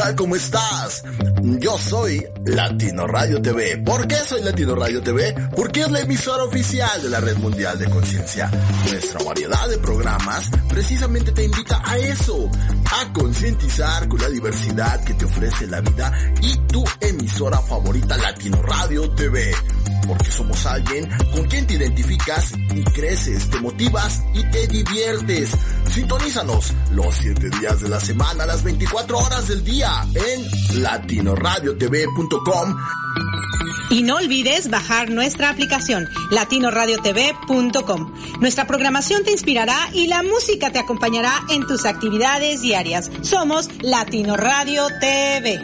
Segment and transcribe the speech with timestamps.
[0.00, 0.16] tal?
[0.16, 1.04] ¿Cómo estás?
[1.42, 3.78] Yo soy Latino Radio TV.
[3.84, 5.34] ¿Por qué soy Latino Radio TV?
[5.54, 8.50] Porque es la emisora oficial de la Red Mundial de Conciencia.
[8.88, 12.48] Nuestra variedad de programas precisamente te invita a eso,
[12.84, 18.62] a concientizar con la diversidad que te ofrece la vida y tu emisora favorita Latino
[18.62, 19.52] Radio TV
[20.06, 25.50] porque somos alguien con quien te identificas y creces, te motivas y te diviertes.
[25.90, 32.76] Sintonízanos los 7 días de la semana, las 24 horas del día en latinoradiotv.com.
[33.90, 38.12] Y no olvides bajar nuestra aplicación latinoradiotv.com.
[38.40, 43.10] Nuestra programación te inspirará y la música te acompañará en tus actividades diarias.
[43.22, 45.60] Somos Latino Radio TV.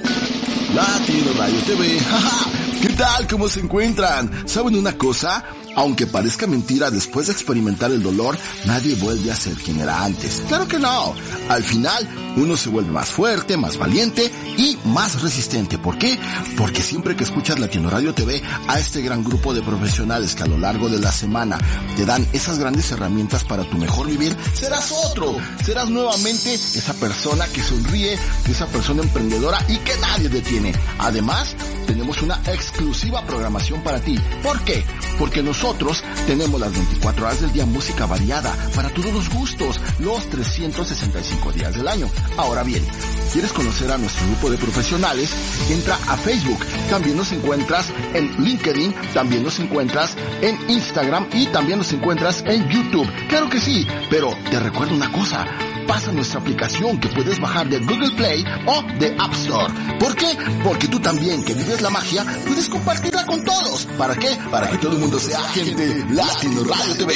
[0.75, 2.66] Latino Radio TV, jaja.
[2.87, 3.27] ¿Qué tal?
[3.27, 4.31] ¿Cómo se encuentran?
[4.47, 5.45] ¿Saben una cosa?
[5.75, 10.41] Aunque parezca mentira, después de experimentar el dolor, nadie vuelve a ser quien era antes.
[10.47, 11.13] Claro que no.
[11.49, 15.79] Al final, uno se vuelve más fuerte, más valiente y más resistente.
[15.79, 16.17] ¿Por qué?
[16.57, 20.47] Porque siempre que escuchas Latino Radio TV a este gran grupo de profesionales que a
[20.47, 21.59] lo largo de la semana
[21.97, 25.37] te dan esas grandes herramientas para tu mejor vivir, serás otro.
[25.65, 28.17] Serás nuevamente esa persona que sonríe,
[28.49, 30.73] esa persona emprendedora y que nadie detiene.
[30.99, 34.19] Además, tenemos una exclusiva programación para ti.
[34.43, 34.85] ¿Por qué?
[35.19, 40.29] Porque nosotros tenemos las 24 horas del día música variada para todos los gustos, los
[40.31, 42.09] 365 días del año.
[42.37, 42.85] Ahora bien,
[43.33, 45.31] ¿quieres conocer a nuestro grupo de profesionales?
[45.71, 46.59] Entra a Facebook.
[46.91, 52.69] También nos encuentras en LinkedIn, también nos encuentras en Instagram y también nos encuentras en
[52.69, 53.11] YouTube.
[53.29, 55.47] Claro que sí, pero te recuerdo una cosa
[55.87, 59.73] pasa nuestra aplicación que puedes bajar de Google Play o de App Store.
[59.99, 60.37] ¿Por qué?
[60.65, 63.87] Porque tú también que vives la magia puedes compartirla con todos.
[63.97, 64.37] ¿Para qué?
[64.51, 67.15] Para que todo el mundo sea gente Latino Radio TV.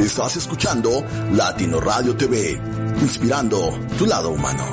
[0.00, 2.58] Estás escuchando Latino Radio TV,
[3.02, 4.64] inspirando tu lado humano.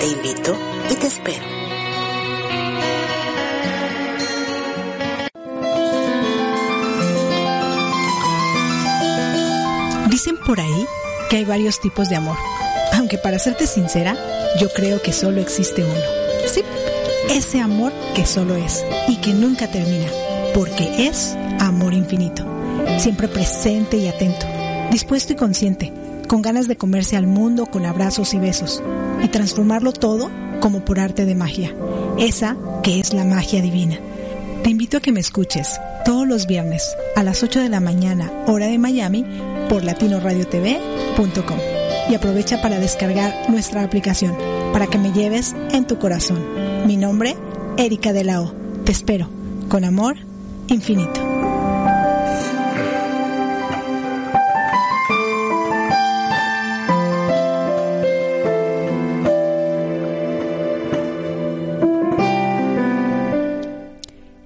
[0.00, 0.56] Te invito
[0.90, 1.61] y te espero.
[10.42, 10.86] Por ahí
[11.30, 12.36] que hay varios tipos de amor,
[12.94, 14.16] aunque para serte sincera,
[14.60, 16.00] yo creo que solo existe uno.
[16.46, 16.62] Sí,
[17.30, 20.06] ese amor que solo es y que nunca termina,
[20.54, 22.44] porque es amor infinito,
[22.98, 24.46] siempre presente y atento,
[24.90, 25.92] dispuesto y consciente,
[26.28, 28.82] con ganas de comerse al mundo con abrazos y besos,
[29.22, 30.30] y transformarlo todo
[30.60, 31.74] como por arte de magia,
[32.18, 33.98] esa que es la magia divina.
[34.62, 38.30] Te invito a que me escuches todos los viernes a las 8 de la mañana,
[38.46, 39.24] hora de Miami,
[39.72, 41.58] por latinoradiotv.com
[42.10, 44.36] y aprovecha para descargar nuestra aplicación
[44.70, 46.44] para que me lleves en tu corazón.
[46.86, 47.36] Mi nombre,
[47.78, 48.52] Erika de la O.
[48.84, 49.30] Te espero,
[49.70, 50.16] con amor
[50.68, 51.22] infinito.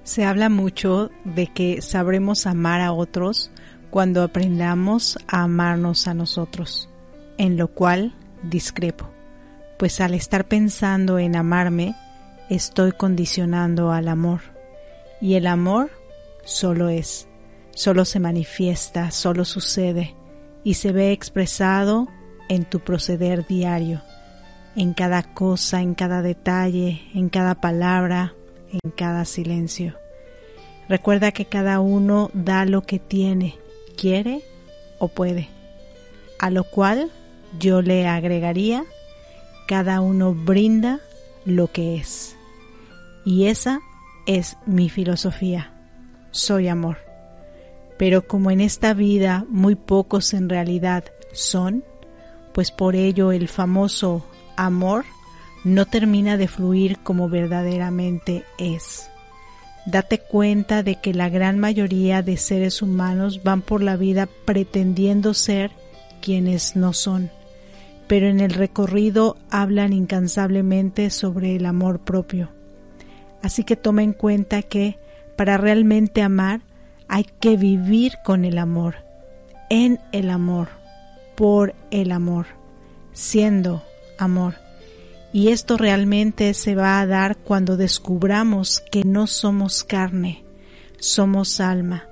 [0.05, 3.51] Se habla mucho de que sabremos amar a otros
[3.97, 6.87] cuando aprendamos a amarnos a nosotros,
[7.39, 8.13] en lo cual
[8.43, 9.09] discrepo,
[9.79, 11.95] pues al estar pensando en amarme,
[12.47, 14.41] estoy condicionando al amor,
[15.19, 15.89] y el amor
[16.43, 17.27] solo es,
[17.71, 20.13] solo se manifiesta, solo sucede,
[20.63, 22.07] y se ve expresado
[22.49, 24.03] en tu proceder diario,
[24.75, 28.35] en cada cosa, en cada detalle, en cada palabra,
[28.71, 29.95] en cada silencio.
[30.87, 33.57] Recuerda que cada uno da lo que tiene,
[33.97, 34.41] quiere
[34.99, 35.49] o puede,
[36.39, 37.11] a lo cual
[37.59, 38.85] yo le agregaría,
[39.67, 41.01] cada uno brinda
[41.45, 42.35] lo que es.
[43.25, 43.81] Y esa
[44.25, 45.73] es mi filosofía.
[46.31, 46.97] Soy amor.
[47.97, 51.03] Pero como en esta vida muy pocos en realidad
[51.33, 51.83] son,
[52.53, 55.05] pues por ello el famoso amor
[55.63, 59.09] no termina de fluir como verdaderamente es.
[59.87, 65.33] Date cuenta de que la gran mayoría de seres humanos van por la vida pretendiendo
[65.33, 65.71] ser
[66.21, 67.31] quienes no son,
[68.05, 72.49] pero en el recorrido hablan incansablemente sobre el amor propio.
[73.41, 74.99] Así que toma en cuenta que
[75.37, 76.59] para realmente amar
[77.07, 78.95] hay que vivir con el amor,
[79.69, 80.67] en el amor,
[81.37, 82.47] por el amor,
[83.13, 83.83] siendo
[84.19, 84.66] amor.
[85.33, 90.43] Y esto realmente se va a dar cuando descubramos que no somos carne,
[90.99, 92.07] somos alma.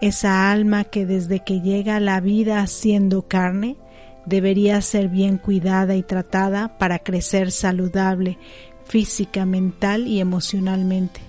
[0.00, 3.76] Esa alma que desde que llega a la vida siendo carne,
[4.24, 8.38] debería ser bien cuidada y tratada para crecer saludable
[8.86, 11.20] física, mental y emocionalmente.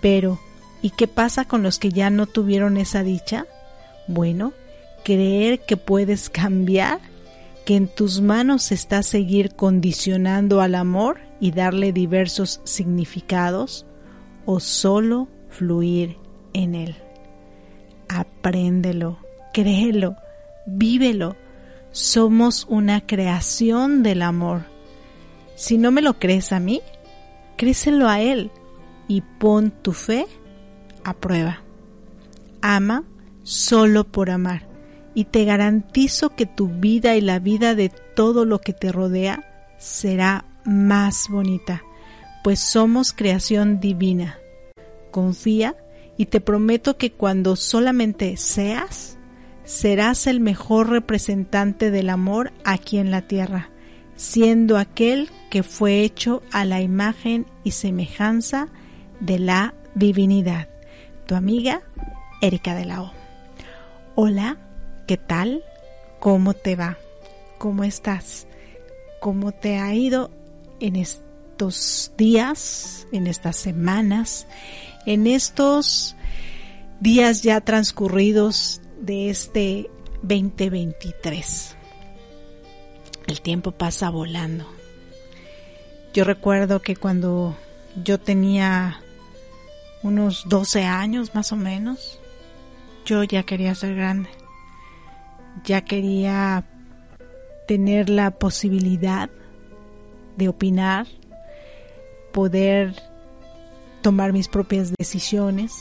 [0.00, 0.38] Pero,
[0.80, 3.46] ¿y qué pasa con los que ya no tuvieron esa dicha?
[4.06, 4.52] Bueno,
[5.04, 7.00] creer que puedes cambiar
[7.64, 13.86] que en tus manos está seguir condicionando al amor y darle diversos significados
[14.44, 16.18] o solo fluir
[16.52, 16.96] en él.
[18.08, 19.18] Apréndelo,
[19.52, 20.16] créelo,
[20.66, 21.36] vívelo.
[21.90, 24.62] Somos una creación del amor.
[25.54, 26.82] Si no me lo crees a mí,
[27.56, 28.50] créeselo a él
[29.08, 30.26] y pon tu fe
[31.04, 31.62] a prueba.
[32.60, 33.04] Ama
[33.42, 34.73] solo por amar
[35.14, 39.66] y te garantizo que tu vida y la vida de todo lo que te rodea
[39.78, 41.82] será más bonita,
[42.42, 44.38] pues somos creación divina.
[45.10, 45.76] Confía
[46.16, 49.18] y te prometo que cuando solamente seas,
[49.64, 53.70] serás el mejor representante del amor aquí en la tierra,
[54.16, 58.68] siendo aquel que fue hecho a la imagen y semejanza
[59.20, 60.68] de la divinidad.
[61.26, 61.82] Tu amiga
[62.40, 63.12] Erika de la O.
[64.16, 64.58] Hola
[65.06, 65.62] ¿Qué tal?
[66.18, 66.96] ¿Cómo te va?
[67.58, 68.46] ¿Cómo estás?
[69.20, 70.30] ¿Cómo te ha ido
[70.80, 74.46] en estos días, en estas semanas,
[75.04, 76.16] en estos
[77.00, 79.90] días ya transcurridos de este
[80.22, 81.76] 2023?
[83.26, 84.66] El tiempo pasa volando.
[86.14, 87.54] Yo recuerdo que cuando
[88.02, 89.02] yo tenía
[90.02, 92.20] unos 12 años más o menos,
[93.04, 94.30] yo ya quería ser grande
[95.62, 96.64] ya quería
[97.66, 99.30] tener la posibilidad
[100.36, 101.06] de opinar,
[102.32, 102.94] poder
[104.02, 105.72] tomar mis propias decisiones,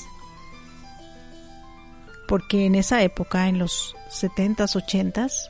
[2.27, 5.49] porque en esa época, en los 70s, 80s,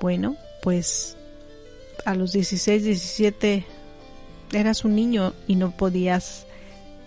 [0.00, 1.16] bueno, pues
[2.04, 3.64] a los 16, 17
[4.52, 6.46] eras un niño y no podías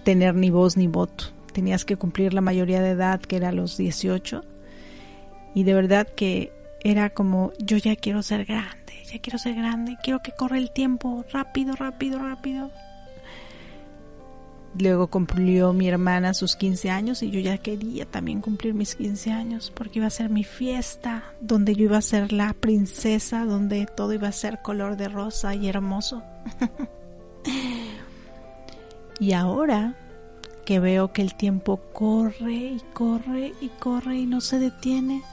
[0.04, 1.26] tener ni voz ni voto.
[1.54, 4.44] Tenías que cumplir la mayoría de edad, que era los 18.
[5.56, 6.52] Y de verdad que
[6.84, 10.72] era como, yo ya quiero ser grande, ya quiero ser grande, quiero que corra el
[10.72, 12.72] tiempo rápido, rápido, rápido.
[14.80, 19.32] Luego cumplió mi hermana sus 15 años y yo ya quería también cumplir mis 15
[19.32, 23.88] años porque iba a ser mi fiesta, donde yo iba a ser la princesa, donde
[23.88, 26.22] todo iba a ser color de rosa y hermoso.
[29.20, 29.96] y ahora
[30.64, 35.24] que veo que el tiempo corre y corre y corre y no se detiene,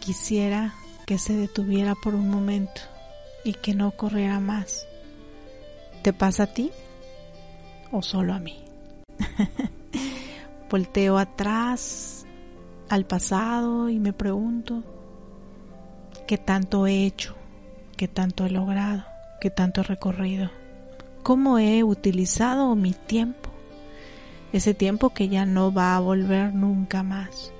[0.00, 0.74] quisiera
[1.06, 2.80] que se detuviera por un momento
[3.44, 4.86] y que no corriera más.
[6.02, 6.72] ¿Te pasa a ti
[7.92, 8.64] o solo a mí?
[10.70, 12.26] Volteo atrás
[12.88, 14.82] al pasado y me pregunto
[16.26, 17.36] qué tanto he hecho,
[17.96, 19.04] qué tanto he logrado,
[19.40, 20.50] qué tanto he recorrido,
[21.22, 23.50] cómo he utilizado mi tiempo,
[24.52, 27.52] ese tiempo que ya no va a volver nunca más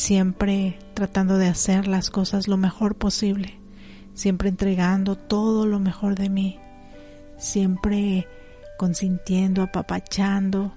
[0.00, 3.60] siempre tratando de hacer las cosas lo mejor posible,
[4.14, 6.58] siempre entregando todo lo mejor de mí,
[7.36, 8.26] siempre
[8.78, 10.72] consintiendo, apapachando,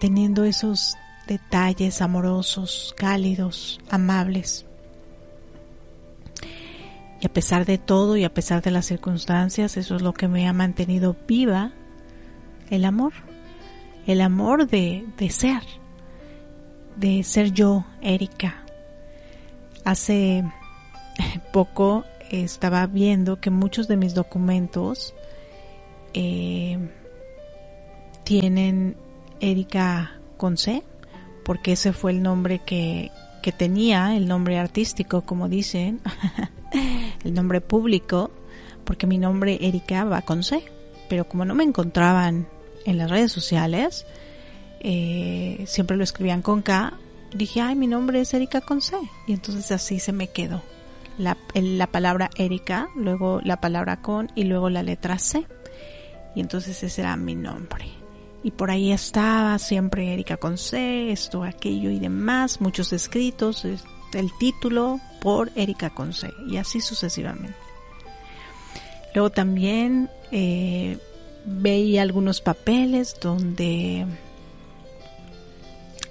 [0.00, 0.96] teniendo esos
[1.26, 4.66] detalles amorosos, cálidos, amables.
[7.22, 10.28] Y a pesar de todo y a pesar de las circunstancias, eso es lo que
[10.28, 11.72] me ha mantenido viva,
[12.68, 13.14] el amor.
[14.06, 15.62] El amor de, de ser,
[16.96, 18.64] de ser yo, Erika.
[19.84, 20.44] Hace
[21.52, 25.14] poco estaba viendo que muchos de mis documentos
[26.14, 26.78] eh,
[28.24, 28.96] tienen
[29.40, 30.82] Erika con C,
[31.44, 33.10] porque ese fue el nombre que,
[33.42, 36.00] que tenía, el nombre artístico, como dicen,
[37.24, 38.30] el nombre público,
[38.84, 40.64] porque mi nombre Erika va con C,
[41.08, 42.48] pero como no me encontraban
[42.86, 44.06] en las redes sociales,
[44.84, 46.92] eh, siempre lo escribían con K,
[47.34, 50.62] dije, ay, mi nombre es Erika con C, y entonces así se me quedó.
[51.18, 55.46] La, la palabra Erika, luego la palabra con y luego la letra C.
[56.34, 57.86] Y entonces ese era mi nombre.
[58.42, 64.30] Y por ahí estaba siempre Erika con C, esto, aquello y demás, muchos escritos, el
[64.38, 67.56] título por Erika con C y así sucesivamente.
[69.14, 70.98] Luego también eh,
[71.46, 74.04] veía algunos papeles donde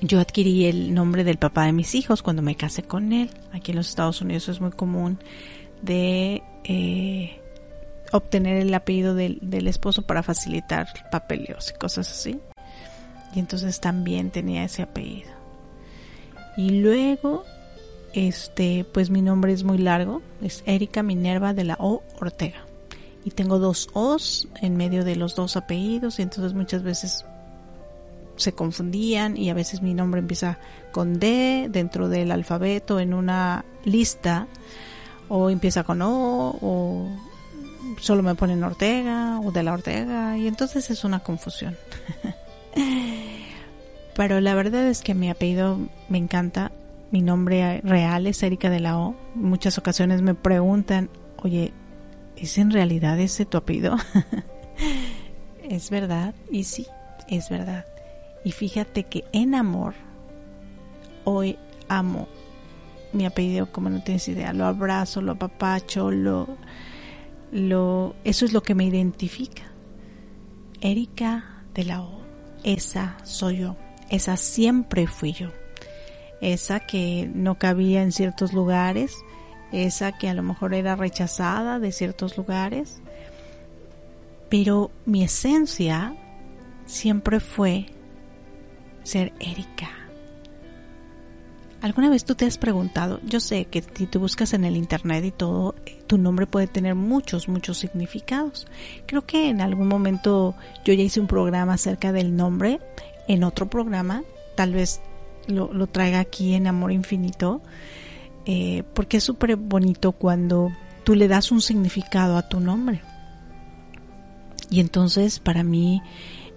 [0.04, 3.30] yo adquirí el nombre del papá de mis hijos cuando me casé con él.
[3.54, 5.18] Aquí en los Estados Unidos es muy común
[5.82, 7.40] de eh,
[8.12, 12.40] obtener el apellido del, del, esposo para facilitar papeleos y cosas así.
[13.34, 15.32] Y entonces también tenía ese apellido.
[16.58, 17.46] Y luego,
[18.14, 22.66] este, pues mi nombre es muy largo, es Erika Minerva de la O Ortega.
[23.24, 27.26] Y tengo dos O's en medio de los dos apellidos y entonces muchas veces
[28.36, 30.58] se confundían y a veces mi nombre empieza
[30.92, 34.48] con D dentro del alfabeto en una lista
[35.30, 37.08] o empieza con O o
[38.00, 41.78] solo me ponen Ortega o de la Ortega y entonces es una confusión.
[44.16, 46.72] Pero la verdad es que mi apellido me encanta.
[47.12, 49.16] Mi nombre real es Erika de la O.
[49.36, 51.74] Muchas ocasiones me preguntan, oye,
[52.36, 53.98] ¿es en realidad ese tu apellido?
[55.64, 56.88] es verdad y sí,
[57.28, 57.86] es verdad.
[58.44, 59.94] Y fíjate que en amor,
[61.24, 61.58] hoy
[61.88, 62.28] amo
[63.14, 64.54] mi apellido como no tienes idea.
[64.54, 66.58] Lo abrazo, lo apapacho, lo
[67.54, 69.64] lo, eso es lo que me identifica.
[70.82, 72.22] Erika de la O,
[72.64, 73.78] esa soy yo,
[74.10, 75.50] esa siempre fui yo,
[76.42, 79.16] esa que no cabía en ciertos lugares,
[79.72, 83.02] esa que a lo mejor era rechazada de ciertos lugares,
[84.50, 86.16] pero mi esencia
[86.86, 87.86] siempre fue
[89.04, 90.04] ser Erika
[91.84, 93.20] ¿Alguna vez tú te has preguntado?
[93.26, 96.68] Yo sé que si tú buscas en el internet y todo, eh, tu nombre puede
[96.68, 98.68] tener muchos, muchos significados.
[99.06, 100.56] Creo que en algún momento
[100.86, 102.80] yo ya hice un programa acerca del nombre,
[103.28, 104.24] en otro programa,
[104.56, 105.02] tal vez
[105.48, 107.62] lo, traiga aquí en Amor Infinito,
[108.46, 110.72] eh, porque es súper bonito cuando
[111.04, 113.02] tú le das un significado a tu nombre.
[114.70, 116.02] Y entonces para mí,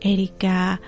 [0.00, 0.80] Erika,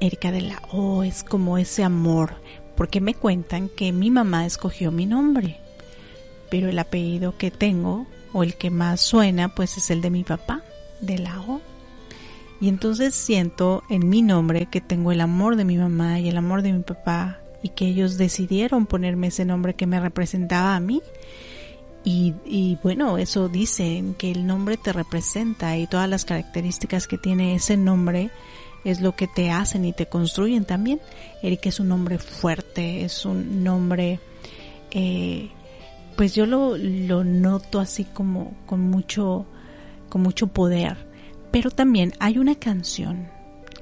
[0.00, 2.36] Erika de la O es como ese amor
[2.76, 5.58] porque me cuentan que mi mamá escogió mi nombre,
[6.50, 10.24] pero el apellido que tengo o el que más suena pues es el de mi
[10.24, 10.62] papá,
[11.00, 11.60] de la O.
[12.60, 16.36] Y entonces siento en mi nombre que tengo el amor de mi mamá y el
[16.36, 20.80] amor de mi papá y que ellos decidieron ponerme ese nombre que me representaba a
[20.80, 21.02] mí.
[22.04, 27.16] Y, y, bueno, eso dicen que el nombre te representa y todas las características que
[27.16, 28.30] tiene ese nombre
[28.84, 31.00] es lo que te hacen y te construyen también.
[31.42, 34.20] Eric es un hombre fuerte, es un nombre,
[34.90, 35.50] eh,
[36.16, 39.46] pues yo lo, lo noto así como con mucho,
[40.08, 40.96] con mucho poder.
[41.50, 43.28] Pero también hay una canción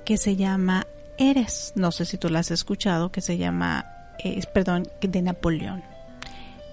[0.05, 0.87] que se llama
[1.19, 3.87] Eres, no sé si tú la has escuchado, que se llama,
[4.23, 5.83] eh, perdón, de Napoleón.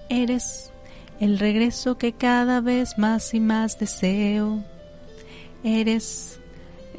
[0.08, 0.72] Eres
[1.20, 4.64] el regreso que cada vez más y más deseo.
[5.62, 6.39] Eres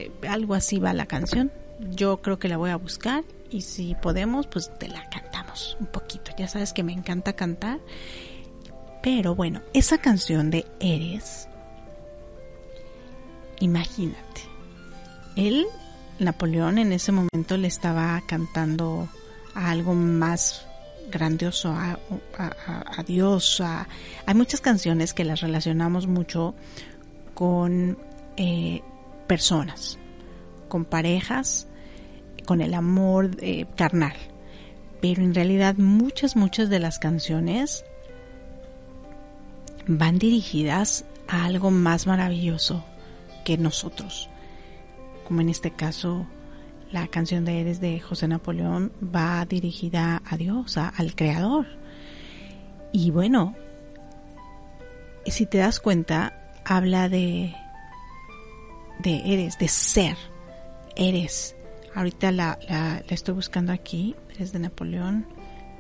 [0.02, 1.52] eh, algo así va la canción.
[1.80, 5.88] Yo creo que la voy a buscar y si podemos, pues te la cantamos un
[5.88, 6.32] poquito.
[6.38, 7.80] Ya sabes que me encanta cantar.
[9.02, 11.48] Pero bueno, esa canción de Eres,
[13.60, 14.42] imagínate,
[15.36, 15.66] él,
[16.20, 19.10] Napoleón, en ese momento le estaba cantando
[19.56, 20.68] a algo más
[21.10, 21.98] grandioso, a,
[23.06, 23.62] Dios.
[24.26, 26.54] hay muchas canciones que las relacionamos mucho
[27.34, 27.98] con
[28.38, 28.82] eh,
[29.32, 29.98] personas,
[30.68, 31.66] con parejas,
[32.46, 34.12] con el amor eh, carnal.
[35.00, 37.86] Pero en realidad muchas, muchas de las canciones
[39.88, 42.84] van dirigidas a algo más maravilloso
[43.46, 44.30] que nosotros,
[45.26, 46.28] como en este caso
[46.92, 51.68] la canción de Eres de José Napoleón va dirigida a Dios, al Creador.
[52.92, 53.56] Y bueno,
[55.26, 56.34] si te das cuenta,
[56.66, 57.56] habla de,
[59.02, 60.18] de eres, de ser,
[60.96, 61.56] eres.
[61.94, 62.58] Ahorita la,
[63.10, 65.26] estoy buscando aquí, eres de Napoleón,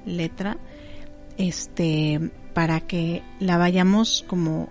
[0.05, 0.57] letra,
[1.37, 4.69] este, para que la vayamos como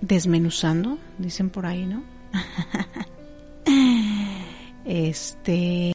[0.00, 2.02] desmenuzando, dicen por ahí, ¿no?
[4.84, 5.92] este,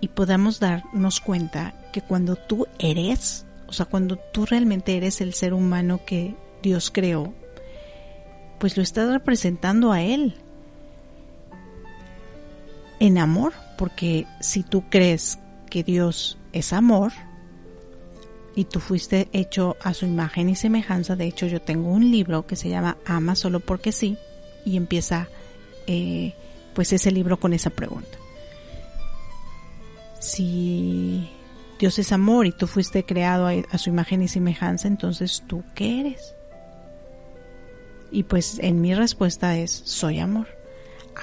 [0.00, 5.32] y podamos darnos cuenta que cuando tú eres, o sea, cuando tú realmente eres el
[5.32, 7.32] ser humano que Dios creó,
[8.58, 10.36] pues lo estás representando a Él
[13.02, 17.10] en amor, porque si tú crees que Dios es amor
[18.54, 22.46] y tú fuiste hecho a su imagen y semejanza, de hecho yo tengo un libro
[22.46, 24.18] que se llama Ama solo porque sí
[24.64, 25.26] y empieza
[25.88, 26.32] eh,
[26.74, 28.18] pues ese libro con esa pregunta.
[30.20, 31.28] Si
[31.80, 35.98] Dios es amor y tú fuiste creado a, su imagen y semejanza, entonces tú qué
[36.02, 36.36] eres?
[38.12, 40.61] Y pues en mi respuesta es, soy amor.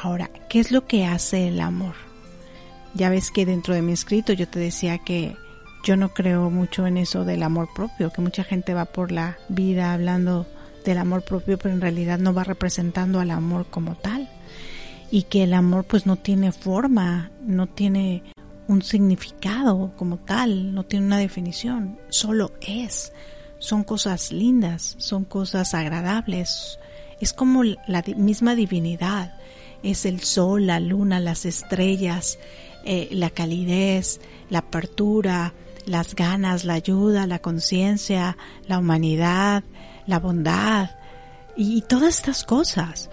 [0.01, 1.95] Ahora, ¿qué es lo que hace el amor?
[2.93, 5.35] Ya ves que dentro de mi escrito yo te decía que
[5.83, 9.37] yo no creo mucho en eso del amor propio, que mucha gente va por la
[9.47, 10.45] vida hablando
[10.85, 14.29] del amor propio, pero en realidad no va representando al amor como tal.
[15.11, 18.23] Y que el amor pues no tiene forma, no tiene
[18.67, 23.11] un significado como tal, no tiene una definición, solo es.
[23.57, 26.79] Son cosas lindas, son cosas agradables,
[27.19, 29.33] es como la misma divinidad,
[29.83, 32.39] es el sol, la luna, las estrellas,
[32.85, 34.19] eh, la calidez,
[34.49, 35.53] la apertura,
[35.85, 39.63] las ganas, la ayuda, la conciencia, la humanidad,
[40.05, 40.91] la bondad
[41.55, 43.09] y, todas estas cosas.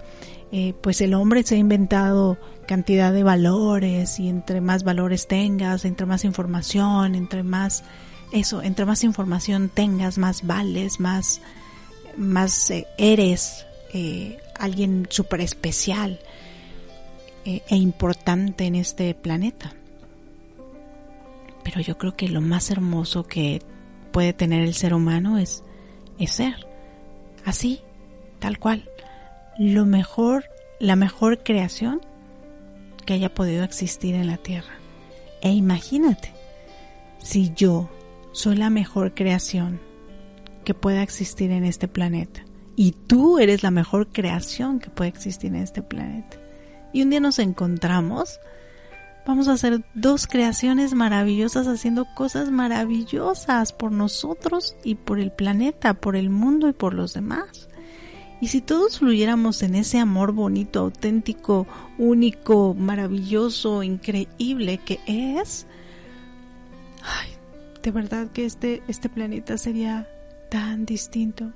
[0.51, 5.83] Eh, pues el hombre se ha inventado cantidad de valores y entre más valores tengas,
[5.83, 7.83] entre más información, entre más
[8.31, 11.41] eso, entre más información tengas, más vales, más,
[12.17, 13.65] más eh, eres
[14.59, 16.19] alguien súper especial
[17.47, 19.73] e importante en este planeta.
[21.63, 23.61] Pero yo creo que lo más hermoso que
[24.11, 25.63] puede tener el ser humano es,
[26.19, 26.67] es ser
[27.45, 27.81] así,
[28.39, 28.89] tal cual.
[29.57, 30.45] Lo mejor,
[30.79, 32.01] la mejor creación
[33.05, 34.73] que haya podido existir en la Tierra.
[35.41, 36.33] E imagínate,
[37.19, 37.89] si yo
[38.33, 39.79] soy la mejor creación
[40.65, 42.43] que pueda existir en este planeta,
[42.75, 46.36] y tú eres la mejor creación que puede existir en este planeta,
[46.97, 48.39] y un día nos encontramos,
[49.27, 55.93] vamos a hacer dos creaciones maravillosas haciendo cosas maravillosas por nosotros y por el planeta,
[55.93, 57.69] por el mundo y por los demás.
[58.41, 61.67] Y si todos fluyéramos en ese amor bonito, auténtico,
[61.99, 65.67] único, maravilloso, increíble que es,
[67.03, 67.29] ay,
[67.83, 70.09] de verdad que este, este planeta sería
[70.49, 71.51] tan distinto,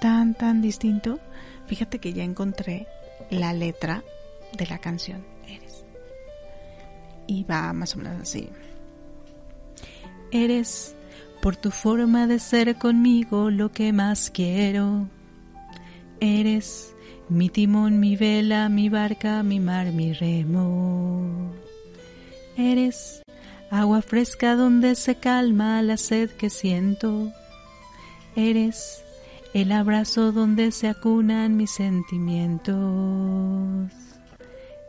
[0.00, 1.18] tan, tan distinto.
[1.66, 2.86] Fíjate que ya encontré
[3.30, 4.04] la letra
[4.56, 5.84] de la canción Eres.
[7.26, 8.48] Y va más o menos así.
[10.30, 10.94] Eres
[11.40, 15.08] por tu forma de ser conmigo lo que más quiero
[16.20, 16.94] Eres
[17.28, 21.52] mi timón, mi vela, mi barca, mi mar, mi remo.
[22.56, 23.22] Eres
[23.70, 27.32] agua fresca donde se calma la sed que siento.
[28.36, 29.02] Eres
[29.52, 33.92] el abrazo donde se acunan mis sentimientos.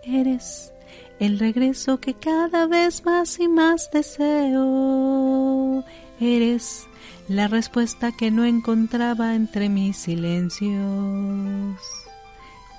[0.07, 0.71] Eres
[1.19, 5.83] el regreso que cada vez más y más deseo.
[6.19, 6.87] Eres
[7.27, 11.79] la respuesta que no encontraba entre mis silencios.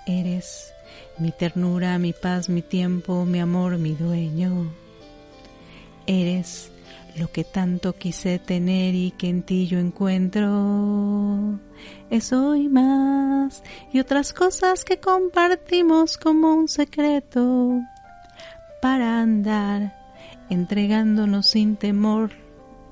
[0.07, 0.73] Eres
[1.19, 4.71] mi ternura, mi paz, mi tiempo, mi amor, mi dueño.
[6.07, 6.71] Eres
[7.19, 11.59] lo que tanto quise tener y que en ti yo encuentro.
[12.11, 17.81] Eso y más, y otras cosas que compartimos como un secreto,
[18.83, 19.97] para andar
[20.51, 22.31] entregándonos sin temor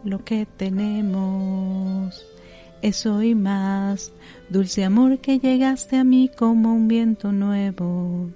[0.04, 2.26] lo que tenemos.
[2.82, 4.12] Eso y más,
[4.50, 8.28] dulce amor que llegaste a mí como un viento nuevo.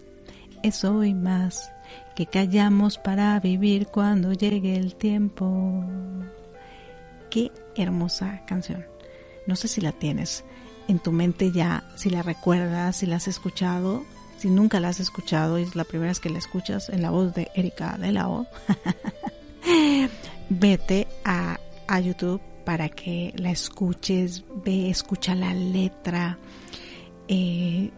[0.62, 1.70] Eso y más,
[2.18, 5.84] que callamos para vivir cuando llegue el tiempo.
[7.30, 8.84] Qué hermosa canción.
[9.46, 10.42] No sé si la tienes
[10.88, 14.02] en tu mente ya, si la recuerdas, si la has escuchado,
[14.36, 17.10] si nunca la has escuchado y es la primera vez que la escuchas en la
[17.10, 18.48] voz de Erika de la O.
[20.48, 21.56] vete a,
[22.00, 26.36] YouTube para que la escuches, ve, escucha la letra.
[27.28, 27.92] Eh,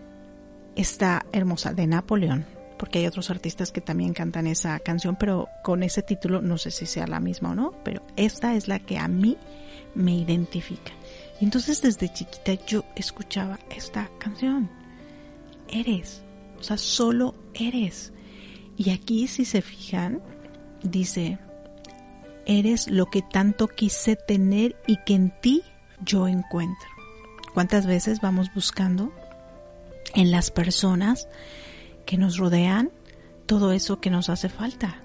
[0.77, 2.45] está hermosa, de Napoleón,
[2.81, 6.71] porque hay otros artistas que también cantan esa canción, pero con ese título no sé
[6.71, 9.37] si sea la misma o no, pero esta es la que a mí
[9.95, 10.91] me identifica.
[11.39, 14.71] Y entonces desde chiquita yo escuchaba esta canción.
[15.69, 16.23] Eres,
[16.59, 18.15] o sea, solo eres.
[18.79, 20.23] Y aquí si se fijan,
[20.83, 21.39] dice,
[22.47, 25.63] eres lo que tanto quise tener y que en ti
[26.03, 26.89] yo encuentro.
[27.53, 29.13] ¿Cuántas veces vamos buscando
[30.15, 31.29] en las personas
[32.11, 32.91] que nos rodean
[33.47, 34.97] todo eso que nos hace falta?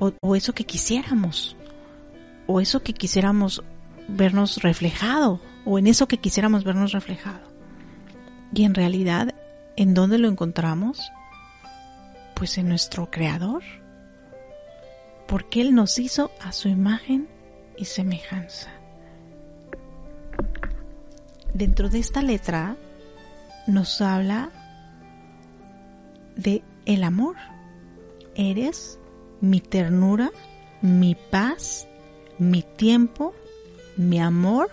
[0.00, 1.56] O, eso que quisiéramos.
[2.48, 3.62] O eso que quisiéramos
[4.08, 5.40] vernos reflejado.
[5.64, 7.46] O en eso que quisiéramos vernos reflejado.
[8.52, 9.32] Y en realidad,
[9.76, 11.12] ¿en dónde lo encontramos?
[12.34, 13.62] Pues en nuestro Creador.
[15.28, 17.28] Porque Él nos hizo a su imagen
[17.76, 18.70] y semejanza.
[21.52, 22.76] Dentro de esta letra
[23.68, 24.50] nos habla
[26.36, 27.36] de el amor.
[28.34, 28.98] Eres
[29.40, 30.32] mi ternura,
[30.82, 31.86] mi paz,
[32.38, 33.34] mi tiempo,
[33.96, 34.70] mi amor,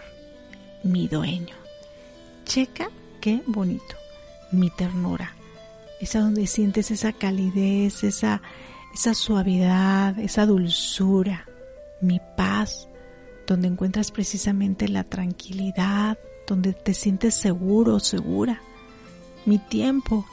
[0.83, 1.55] mi dueño.
[2.45, 3.95] Checa qué bonito.
[4.51, 5.35] Mi ternura.
[6.01, 8.41] Es donde sientes esa calidez, esa,
[8.93, 11.45] esa suavidad, esa dulzura.
[12.01, 12.89] Mi paz,
[13.47, 18.61] donde encuentras precisamente la tranquilidad, donde te sientes seguro, segura.
[19.45, 20.25] Mi tiempo,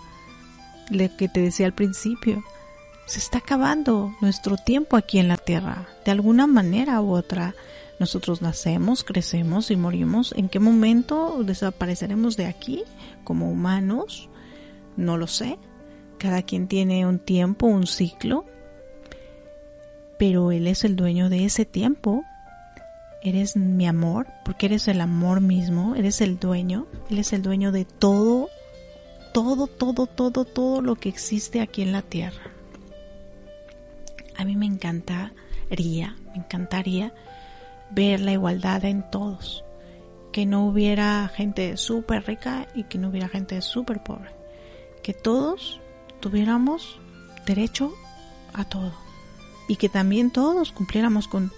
[0.90, 2.42] lo que te decía al principio,
[3.07, 7.55] se está acabando nuestro tiempo aquí en la tierra, de alguna manera u otra.
[7.98, 10.35] Nosotros nacemos, crecemos y morimos.
[10.37, 12.85] ¿En qué momento desapareceremos de aquí
[13.24, 14.29] como humanos?
[14.96, 15.59] No lo sé.
[16.18, 18.44] Cada quien tiene un tiempo, un ciclo,
[20.18, 22.24] pero Él es el dueño de ese tiempo.
[23.22, 27.72] Eres mi amor, porque eres el amor mismo, eres el dueño, Él es el dueño
[27.72, 28.48] de todo,
[29.32, 32.52] todo, todo, todo, todo lo que existe aquí en la tierra.
[34.36, 37.12] A mí me encantaría, me encantaría
[37.90, 39.64] ver la igualdad en todos.
[40.32, 44.30] Que no hubiera gente súper rica y que no hubiera gente súper pobre.
[45.02, 45.80] Que todos
[46.20, 47.00] tuviéramos
[47.46, 47.92] derecho
[48.52, 48.92] a todo.
[49.68, 51.50] Y que también todos cumpliéramos con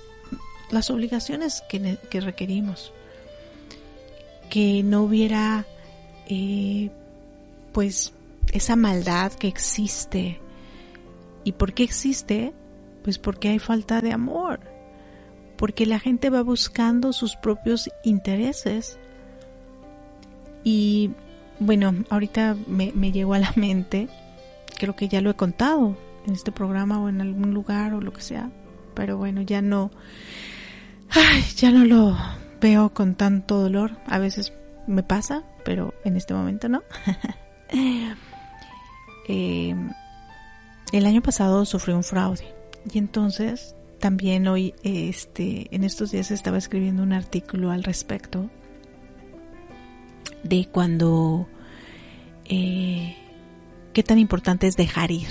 [0.70, 2.92] las obligaciones que, requerimos.
[4.48, 5.66] Que no hubiera
[6.26, 6.90] eh,
[7.72, 8.12] pues
[8.52, 10.40] esa maldad que existe.
[11.44, 12.52] ¿Y por qué existe?
[13.02, 14.60] Pues porque hay falta de amor
[15.60, 18.98] porque la gente va buscando sus propios intereses.
[20.64, 21.10] Y
[21.58, 24.08] bueno, ahorita me, llegó a la mente,
[24.78, 28.10] creo que ya lo he contado en este programa o en algún lugar o lo
[28.10, 28.50] que sea,
[28.94, 29.90] pero bueno, ya no,
[31.56, 32.16] ya no lo
[32.58, 33.98] veo con tanto dolor.
[34.06, 34.54] A veces
[34.86, 36.82] me pasa, pero en este momento no.
[37.72, 38.14] Eh,
[40.92, 42.52] el año pasado sufrí un fraude
[42.92, 48.50] y entonces también hoy, este, en estos días estaba escribiendo un artículo al respecto
[50.42, 51.46] de cuando,
[52.46, 53.14] eh,
[53.92, 55.28] qué tan importante es dejar ir.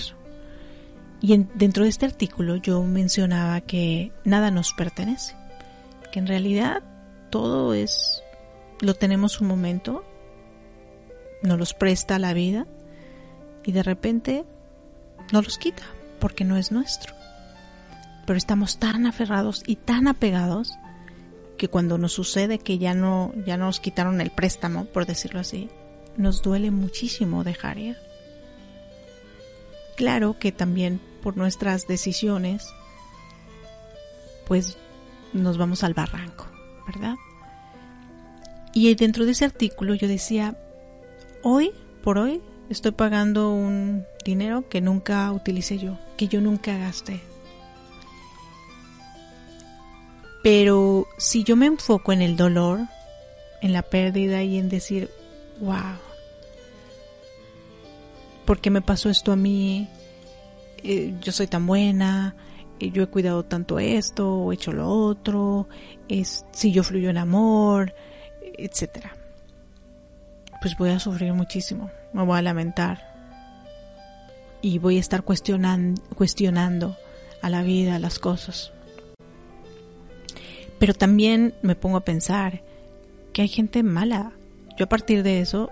[1.19, 5.36] Y dentro de este artículo yo mencionaba que nada nos pertenece,
[6.13, 6.84] que en realidad
[7.32, 8.23] todo es,
[8.82, 10.06] lo tenemos un momento,
[11.41, 12.65] nos los presta la vida
[13.63, 14.45] y de repente
[15.32, 15.84] nos los quita
[16.19, 17.19] porque no es nuestro
[18.30, 20.78] pero estamos tan aferrados y tan apegados
[21.58, 25.67] que cuando nos sucede que ya no ya nos quitaron el préstamo, por decirlo así,
[26.15, 27.97] nos duele muchísimo dejar ir.
[29.95, 32.67] Claro que también por nuestras decisiones
[34.45, 34.78] pues
[35.34, 36.45] nos vamos al barranco,
[36.86, 37.15] ¿verdad?
[38.75, 40.56] Y dentro de ese artículo yo decía,
[41.43, 41.71] hoy
[42.04, 47.21] por hoy estoy pagando un dinero que nunca utilicé yo, que yo nunca gasté.
[50.43, 52.80] Pero si yo me enfoco en el dolor,
[53.62, 55.10] en la pérdida y en decir,
[55.60, 55.97] wow,
[58.45, 59.89] ¿por qué me pasó esto a mí?
[60.84, 62.36] Eh, yo soy tan buena,
[62.80, 65.67] eh, yo he cuidado tanto esto, he hecho lo otro,
[66.08, 67.93] es, si yo fluyo en amor,
[68.41, 69.19] etcétera.
[70.62, 73.10] Pues voy a sufrir muchísimo, me voy a lamentar
[74.62, 76.98] y voy a estar cuestionando
[77.41, 78.72] a la vida, a las cosas.
[80.80, 82.62] Pero también me pongo a pensar
[83.34, 84.32] que hay gente mala.
[84.78, 85.69] Yo a partir de eso,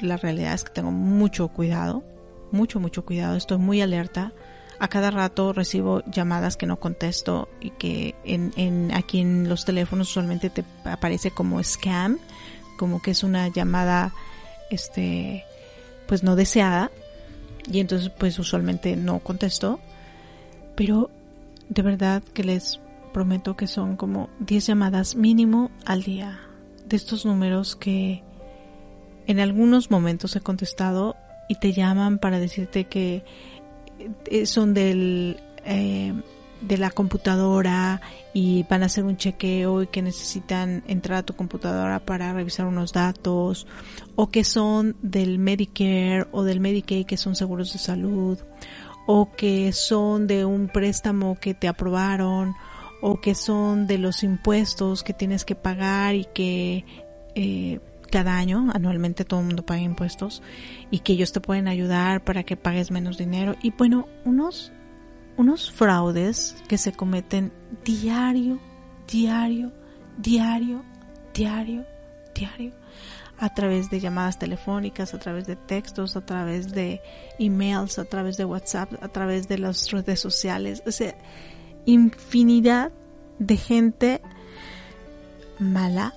[0.00, 2.04] la realidad es que tengo mucho cuidado,
[2.52, 3.36] mucho, mucho cuidado.
[3.36, 4.32] Estoy muy alerta.
[4.78, 9.64] A cada rato recibo llamadas que no contesto y que en, en, aquí en los
[9.64, 12.18] teléfonos usualmente te aparece como scam,
[12.76, 14.12] como que es una llamada,
[14.70, 15.44] este,
[16.06, 16.90] pues no deseada.
[17.70, 19.80] Y entonces pues usualmente no contesto.
[20.74, 21.10] Pero
[21.68, 22.80] de verdad que les
[23.12, 26.40] prometo que son como 10 llamadas mínimo al día.
[26.86, 28.22] De estos números que
[29.26, 31.16] en algunos momentos he contestado
[31.48, 33.24] y te llaman para decirte que
[34.26, 36.12] eh, son del eh,
[36.66, 38.00] de la computadora
[38.32, 42.66] y van a hacer un chequeo y que necesitan entrar a tu computadora para revisar
[42.66, 43.66] unos datos
[44.16, 48.38] o que son del Medicare o del Medicaid que son seguros de salud
[49.06, 52.54] o que son de un préstamo que te aprobaron
[53.02, 56.84] o que son de los impuestos que tienes que pagar y que
[57.34, 60.40] eh, cada año, anualmente todo el mundo paga impuestos
[60.92, 63.56] y que ellos te pueden ayudar para que pagues menos dinero.
[63.60, 64.72] Y bueno, unos
[65.36, 67.52] unos fraudes que se cometen
[67.84, 68.60] diario,
[69.06, 69.72] diario,
[70.18, 70.84] diario,
[71.32, 71.84] diario,
[72.34, 72.72] diario,
[73.38, 77.00] a través de llamadas telefónicas, a través de textos, a través de
[77.38, 81.16] emails, a través de WhatsApp, a través de las redes sociales, o sea,
[81.84, 82.92] infinidad
[83.38, 84.20] de gente
[85.58, 86.14] mala,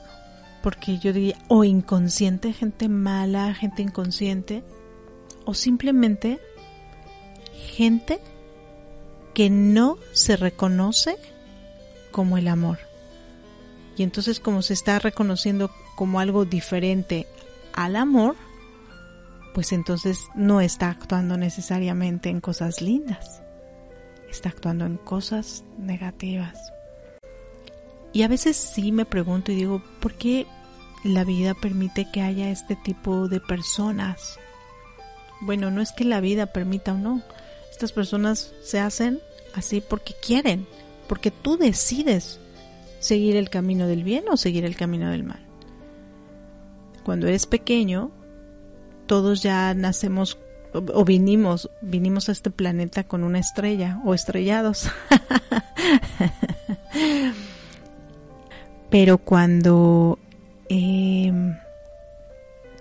[0.62, 4.63] porque yo diría, o inconsciente, gente mala, gente inconsciente,
[5.45, 6.39] o simplemente
[7.53, 8.19] gente
[9.38, 11.15] que no se reconoce
[12.10, 12.80] como el amor.
[13.95, 17.28] Y entonces como se está reconociendo como algo diferente
[17.71, 18.36] al amor,
[19.54, 23.43] pues entonces no está actuando necesariamente en cosas lindas,
[24.28, 26.58] está actuando en cosas negativas.
[28.13, 30.47] Y a veces sí me pregunto y digo, ¿por qué
[31.04, 34.39] la vida permite que haya este tipo de personas?
[35.41, 37.21] Bueno, no es que la vida permita o no,
[37.69, 39.21] estas personas se hacen
[39.53, 40.67] así porque quieren,
[41.07, 42.39] porque tú decides
[42.99, 45.43] seguir el camino del bien o seguir el camino del mal.
[47.03, 48.12] Cuando eres pequeño,
[49.05, 50.38] todos ya nacemos
[50.73, 54.89] o, vinimos, vinimos a este planeta con una estrella o estrellados.
[58.89, 60.19] Pero cuando
[60.69, 61.57] em,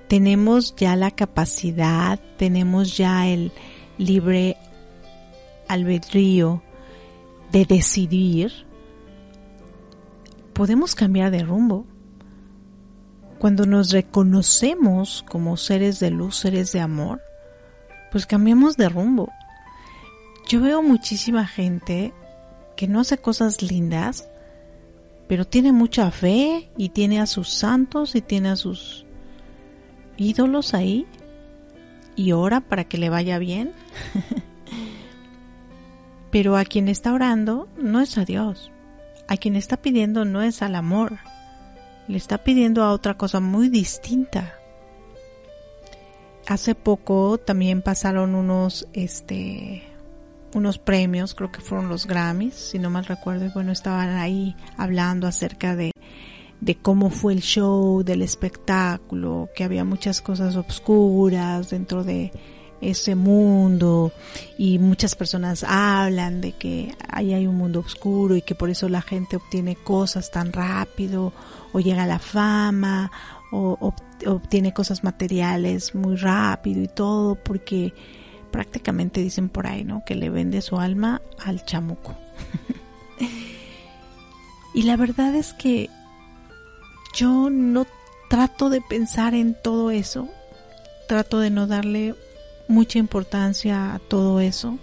[0.09, 3.53] tenemos ya la capacidad, tenemos ya el
[3.99, 4.57] libre
[5.69, 6.63] albedrío
[7.53, 8.53] de decidir,
[10.53, 11.87] podemos cambiar de rumbo.
[13.39, 17.21] Cuando nos reconocemos como seres de luz, seres de amor,
[18.11, 19.31] pues cambiamos de rumbo.
[20.49, 22.15] Yo veo muchísima gente
[22.77, 24.29] que no hace cosas lindas,
[25.29, 29.05] pero tiene mucha fe y tiene a sus santos y tiene a sus
[30.17, 31.07] ídolos ahí
[32.17, 33.73] y ora para que le vaya bien.
[36.37, 38.71] Pero a quien está orando no es a Dios.
[39.27, 41.17] A quien está pidiendo no es al amor.
[42.09, 44.53] Le está pidiendo a otra cosa muy distinta.
[46.47, 49.85] Hace poco también pasaron unos, este,
[50.53, 54.55] unos premios, creo que fueron los Grammys, si no mal recuerdo, y bueno, estaban ahí
[54.77, 55.93] hablando acerca de,
[56.61, 62.31] de cómo fue el show, del espectáculo, que había muchas cosas obscuras dentro de,
[62.81, 64.13] ese mundo
[64.59, 68.89] y muchas personas hablan de que ahí hay un mundo oscuro y que por eso
[68.89, 71.33] la gente obtiene cosas tan rápido
[71.73, 73.11] o llega a la fama
[73.51, 73.93] o
[74.27, 77.95] obtiene cosas materiales muy rápido y todo porque
[78.51, 80.03] prácticamente dicen por ahí, ¿no?
[80.05, 82.17] Que le vende su alma al chamuco.
[84.75, 85.91] y la verdad es que
[87.15, 87.87] yo no
[88.29, 90.29] trato de pensar en todo eso,
[91.09, 92.15] trato de no darle
[92.69, 94.79] mucha importancia a todo eso.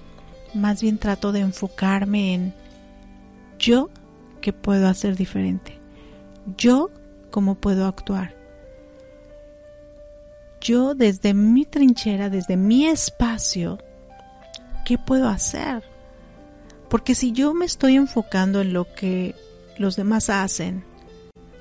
[0.54, 2.54] Más bien trato de enfocarme en
[3.58, 3.90] yo
[4.42, 5.78] que puedo hacer diferente.
[6.58, 6.92] Yo
[7.32, 8.36] cómo puedo actuar.
[10.62, 13.80] Yo desde mi trinchera, desde mi espacio,
[14.86, 15.84] ¿qué puedo hacer?
[16.90, 19.36] Porque si yo me estoy enfocando en lo que
[19.78, 20.86] los demás hacen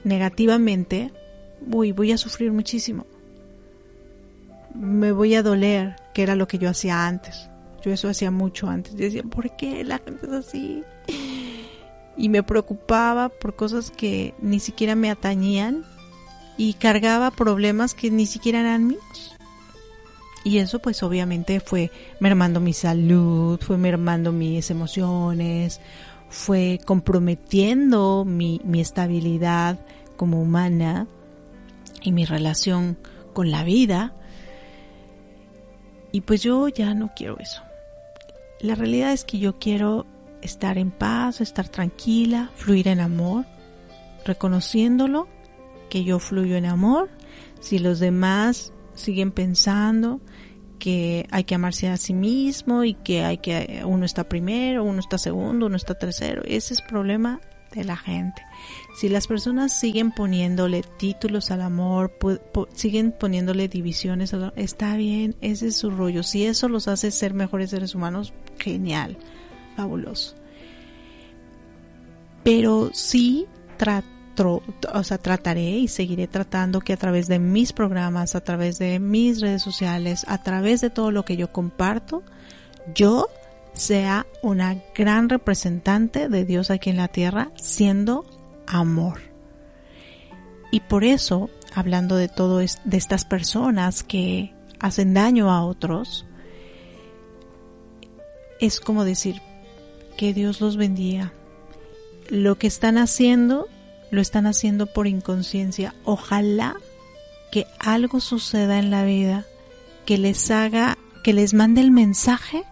[0.05, 1.13] negativamente,
[1.73, 3.07] uy, voy a sufrir muchísimo
[4.75, 7.49] me voy a doler, que era lo que yo hacía antes.
[7.85, 8.93] Yo eso hacía mucho antes.
[8.93, 10.85] Yo decía, ¿por qué la gente es así?
[12.17, 15.85] Y me preocupaba por cosas que ni siquiera me atañían
[16.57, 19.37] y cargaba problemas que ni siquiera eran míos.
[20.45, 25.81] Y eso pues obviamente fue mermando mi salud, fue mermando mis emociones,
[26.29, 29.79] fue comprometiendo mi, mi estabilidad
[30.17, 31.07] como humana
[32.03, 32.99] y mi relación
[33.33, 34.15] con la vida
[36.13, 37.63] y pues yo ya no quiero eso.
[38.61, 40.07] La realidad es que yo quiero
[40.43, 43.47] estar en paz, estar tranquila, fluir en amor,
[44.25, 45.27] reconociéndolo,
[45.89, 47.11] que yo fluyo en amor.
[47.61, 50.21] Si los demás siguen pensando
[50.79, 55.01] que hay que amarse a sí mismo y que hay que uno está primero, uno
[55.01, 56.43] está segundo, uno está tercero.
[56.45, 57.41] Ese es problema
[57.73, 58.43] de la gente.
[58.95, 62.13] Si las personas siguen poniéndole títulos al amor,
[62.75, 66.23] siguen poniéndole divisiones, al, está bien, ese es su rollo.
[66.23, 69.17] Si eso los hace ser mejores seres humanos, genial,
[69.77, 70.35] fabuloso.
[72.45, 73.47] Pero sí
[73.77, 78.79] trato, o sea, trataré y seguiré tratando que a través de mis programas, a través
[78.79, 82.23] de mis redes sociales, a través de todo lo que yo comparto,
[82.95, 83.29] yo
[83.75, 88.27] sea una gran representante de Dios aquí en la tierra, siendo
[88.73, 89.21] amor.
[90.71, 96.27] Y por eso, hablando de todo de estas personas que hacen daño a otros,
[98.59, 99.43] es como decir
[100.17, 101.33] que Dios los bendiga.
[102.29, 103.69] Lo que están haciendo,
[104.11, 105.95] lo están haciendo por inconsciencia.
[106.05, 106.77] Ojalá
[107.51, 109.45] que algo suceda en la vida
[110.07, 112.65] que les haga, que les mande el mensaje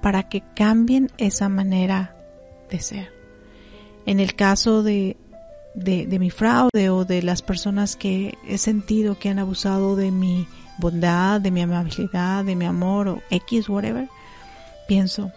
[0.00, 2.16] para que cambien esa manera
[2.70, 3.15] de ser.
[4.06, 5.16] En el caso de,
[5.74, 10.46] de, mi fraude o de las personas que he sentido que han abusado de mi
[10.78, 14.08] bondad, de mi amabilidad, de mi amor o X, whatever,
[14.88, 15.32] pienso,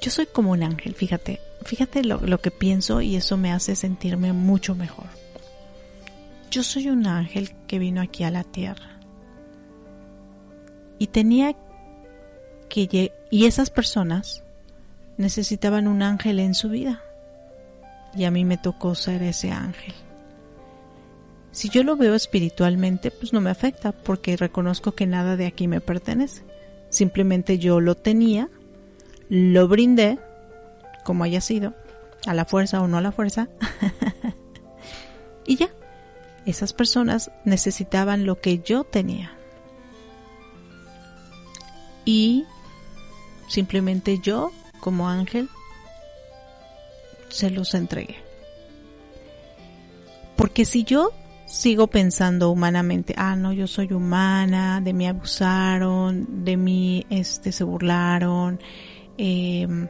[0.00, 3.74] yo soy como un ángel, fíjate, fíjate lo, lo que pienso y eso me hace
[3.74, 5.06] sentirme mucho mejor.
[6.50, 8.98] Yo soy un ángel que vino aquí a la tierra
[10.98, 11.54] y tenía
[12.68, 14.42] que y esas personas
[15.16, 17.02] necesitaban un ángel en su vida.
[18.16, 19.94] Y a mí me tocó ser ese ángel.
[21.52, 25.68] Si yo lo veo espiritualmente, pues no me afecta porque reconozco que nada de aquí
[25.68, 26.42] me pertenece.
[26.90, 28.48] Simplemente yo lo tenía,
[29.28, 30.18] lo brindé,
[31.04, 31.74] como haya sido,
[32.26, 33.48] a la fuerza o no a la fuerza,
[35.46, 35.68] y ya.
[36.44, 39.32] Esas personas necesitaban lo que yo tenía.
[42.04, 42.46] Y
[43.48, 45.48] Simplemente yo, como ángel,
[47.28, 48.16] se los entregué.
[50.36, 51.12] Porque si yo
[51.46, 57.64] sigo pensando humanamente, ah, no, yo soy humana, de mí abusaron, de mí este, se
[57.64, 58.60] burlaron,
[59.16, 59.88] em,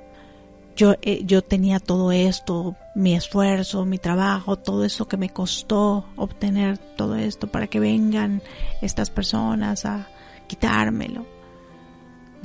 [0.76, 6.04] yo, eh, yo tenía todo esto, mi esfuerzo, mi trabajo, todo eso que me costó
[6.16, 8.42] obtener todo esto para que vengan
[8.82, 10.08] estas personas a
[10.46, 11.35] quitármelo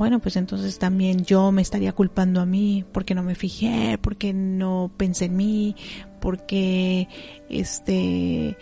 [0.01, 4.33] bueno, pues entonces también yo me estaría culpando a mí porque no me fijé, porque
[4.33, 5.75] no pensé en mí,
[6.19, 7.07] porque
[7.49, 8.57] este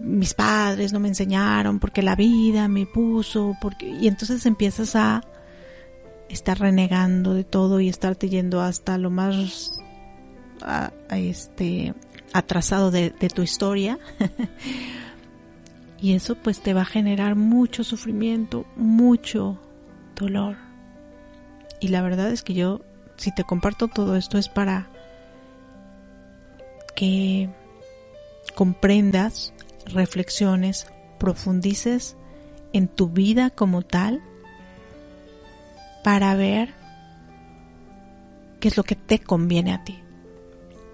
[0.00, 5.22] mis padres no me enseñaron, porque la vida me puso, porque y entonces empiezas a
[6.28, 9.78] estar renegando de todo y estarte yendo hasta lo más
[11.10, 11.94] este
[12.32, 14.00] atrasado de, de tu historia.
[16.00, 19.60] y eso pues te va a generar mucho sufrimiento, mucho
[20.16, 20.71] dolor.
[21.82, 22.80] Y la verdad es que yo,
[23.16, 24.88] si te comparto todo esto, es para
[26.94, 27.50] que
[28.54, 29.52] comprendas,
[29.86, 30.86] reflexiones,
[31.18, 32.16] profundices
[32.72, 34.22] en tu vida como tal
[36.04, 36.72] para ver
[38.60, 39.98] qué es lo que te conviene a ti.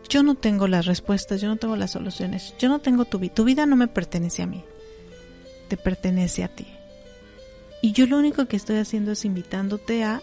[0.08, 3.34] Yo no tengo las respuestas, yo no tengo las soluciones, yo no tengo tu vida,
[3.34, 4.64] tu vida no me pertenece a mí,
[5.68, 6.66] te pertenece a ti.
[7.82, 10.22] Y yo lo único que estoy haciendo es invitándote a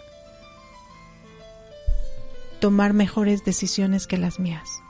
[2.60, 4.82] tomar mejores decisiones que las mías.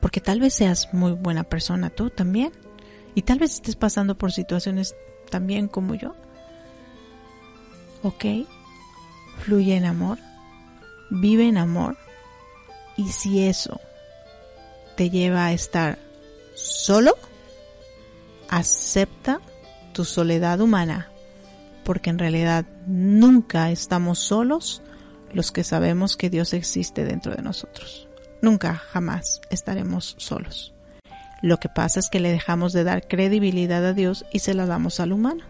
[0.00, 2.52] Porque tal vez seas muy buena persona tú también.
[3.14, 4.94] Y tal vez estés pasando por situaciones
[5.30, 6.14] también como yo.
[8.02, 8.24] ¿Ok?
[9.40, 10.18] Fluye en amor.
[11.10, 11.96] Vive en amor.
[12.96, 13.80] Y si eso
[14.96, 15.98] te lleva a estar
[16.54, 17.14] solo,
[18.48, 19.40] acepta
[19.92, 21.10] tu soledad humana.
[21.84, 24.82] Porque en realidad nunca estamos solos
[25.32, 28.08] los que sabemos que Dios existe dentro de nosotros.
[28.40, 30.74] Nunca, jamás estaremos solos.
[31.42, 34.66] Lo que pasa es que le dejamos de dar credibilidad a Dios y se la
[34.66, 35.44] damos al humano.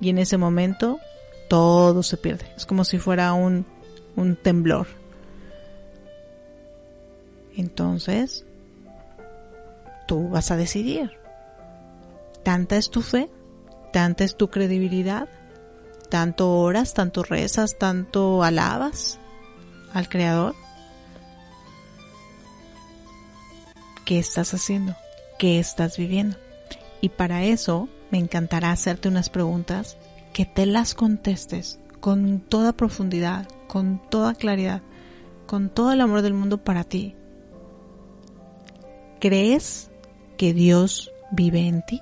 [0.00, 0.98] Y en ese momento
[1.48, 2.46] todo se pierde.
[2.56, 3.64] Es como si fuera un,
[4.16, 4.86] un temblor.
[7.56, 8.44] Entonces,
[10.06, 11.12] tú vas a decidir.
[12.42, 13.28] Tanta es tu fe,
[13.92, 15.28] tanta es tu credibilidad,
[16.08, 19.18] tanto oras, tanto rezas, tanto alabas
[19.92, 20.54] al Creador.
[24.04, 24.96] ¿Qué estás haciendo?
[25.38, 26.36] ¿Qué estás viviendo?
[27.00, 29.96] Y para eso me encantará hacerte unas preguntas
[30.32, 34.82] que te las contestes con toda profundidad, con toda claridad,
[35.46, 37.14] con todo el amor del mundo para ti.
[39.20, 39.90] ¿Crees
[40.36, 42.00] que Dios vive en ti?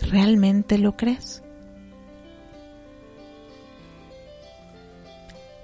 [0.00, 1.42] ¿Realmente lo crees?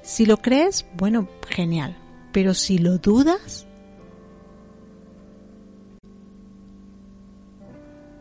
[0.04, 1.96] Si lo crees, bueno, genial.
[2.30, 3.66] Pero si lo dudas,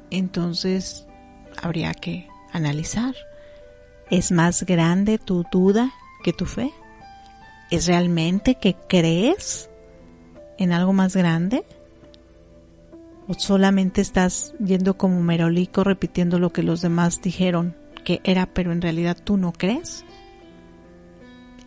[0.10, 1.06] entonces
[1.62, 3.14] habría que analizar.
[4.10, 5.92] ¿Es más grande tu duda
[6.24, 6.72] que tu fe?
[7.70, 9.70] ¿Es realmente que crees
[10.58, 11.66] en algo más grande?
[13.28, 17.76] ¿O solamente estás yendo como merolico repitiendo lo que los demás dijeron
[18.06, 20.06] que era, pero en realidad tú no crees?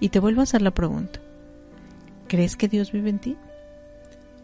[0.00, 1.20] Y te vuelvo a hacer la pregunta.
[2.28, 3.36] ¿Crees que Dios vive en ti?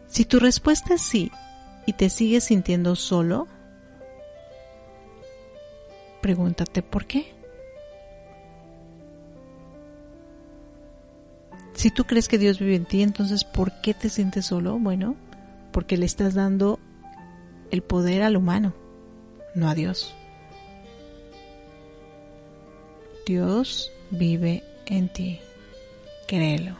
[0.07, 1.31] Si tu respuesta es sí
[1.85, 3.47] y te sigues sintiendo solo,
[6.21, 7.33] pregúntate por qué.
[11.73, 14.79] Si tú crees que Dios vive en ti, entonces ¿por qué te sientes solo?
[14.79, 15.15] Bueno,
[15.71, 16.79] porque le estás dando
[17.71, 18.73] el poder al humano,
[19.55, 20.15] no a Dios.
[23.25, 25.39] Dios vive en ti.
[26.27, 26.77] Créelo.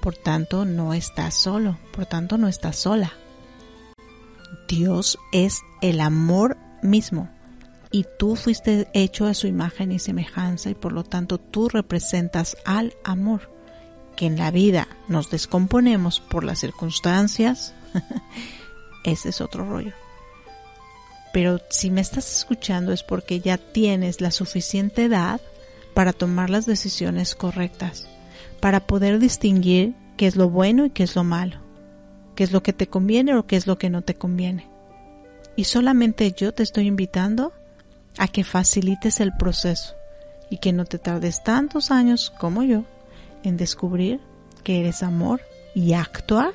[0.00, 3.12] Por tanto, no estás solo, por tanto, no estás sola.
[4.68, 7.28] Dios es el amor mismo
[7.90, 12.56] y tú fuiste hecho a su imagen y semejanza y por lo tanto tú representas
[12.64, 13.50] al amor
[14.16, 17.74] que en la vida nos descomponemos por las circunstancias,
[19.04, 19.92] ese es otro rollo.
[21.32, 25.40] Pero si me estás escuchando es porque ya tienes la suficiente edad
[25.96, 28.06] para tomar las decisiones correctas
[28.60, 31.58] para poder distinguir qué es lo bueno y qué es lo malo,
[32.34, 34.68] qué es lo que te conviene o qué es lo que no te conviene.
[35.56, 37.54] Y solamente yo te estoy invitando
[38.18, 39.94] a que facilites el proceso
[40.50, 42.84] y que no te tardes tantos años como yo
[43.42, 44.20] en descubrir
[44.64, 45.40] que eres amor
[45.74, 46.52] y actuar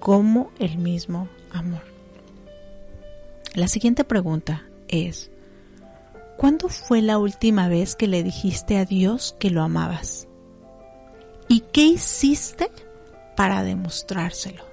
[0.00, 1.82] como el mismo amor.
[3.54, 5.30] La siguiente pregunta es,
[6.36, 10.28] ¿cuándo fue la última vez que le dijiste a Dios que lo amabas?
[11.48, 12.70] ¿Y qué hiciste
[13.36, 14.64] para demostrárselo?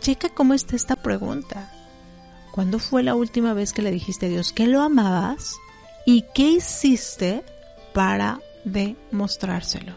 [0.00, 1.70] Checa cómo está esta pregunta.
[2.52, 5.56] ¿Cuándo fue la última vez que le dijiste a Dios que lo amabas?
[6.06, 7.42] ¿Y qué hiciste
[7.92, 9.94] para demostrárselo?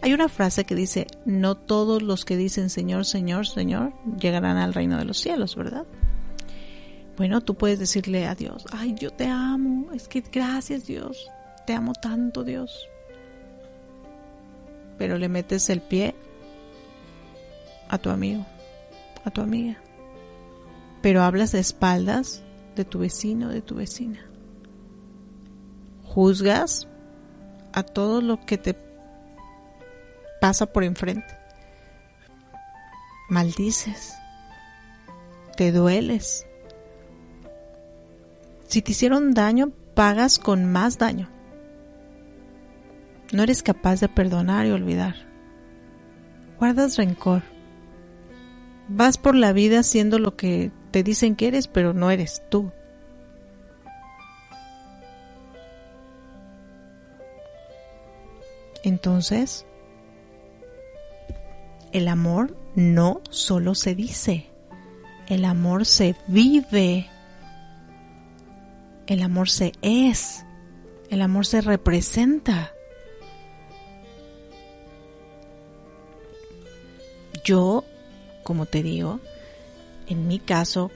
[0.00, 4.74] Hay una frase que dice, no todos los que dicen Señor, Señor, Señor llegarán al
[4.74, 5.86] reino de los cielos, ¿verdad?
[7.16, 11.30] Bueno, tú puedes decirle a Dios, ay, yo te amo, es que gracias Dios,
[11.66, 12.88] te amo tanto Dios
[15.02, 16.14] pero le metes el pie
[17.88, 18.46] a tu amigo,
[19.24, 19.76] a tu amiga.
[21.00, 22.44] Pero hablas de espaldas
[22.76, 24.20] de tu vecino, de tu vecina.
[26.04, 26.86] Juzgas
[27.72, 28.78] a todo lo que te
[30.40, 31.36] pasa por enfrente.
[33.28, 34.14] Maldices.
[35.56, 36.46] Te dueles.
[38.72, 41.28] Si te hicieron daño, pagas con más daño.
[43.30, 45.14] No eres capaz de perdonar y olvidar.
[46.58, 47.42] Guardas rencor.
[48.88, 52.72] Vas por la vida siendo lo que te dicen que eres, pero no eres tú.
[58.82, 59.66] Entonces,
[61.92, 64.46] el amor no solo se dice,
[65.28, 67.11] el amor se vive,
[69.06, 70.44] el amor se es,
[71.10, 72.72] el amor se representa.
[77.44, 77.84] yo,
[78.42, 79.20] como te digo,
[80.06, 80.90] en mi caso,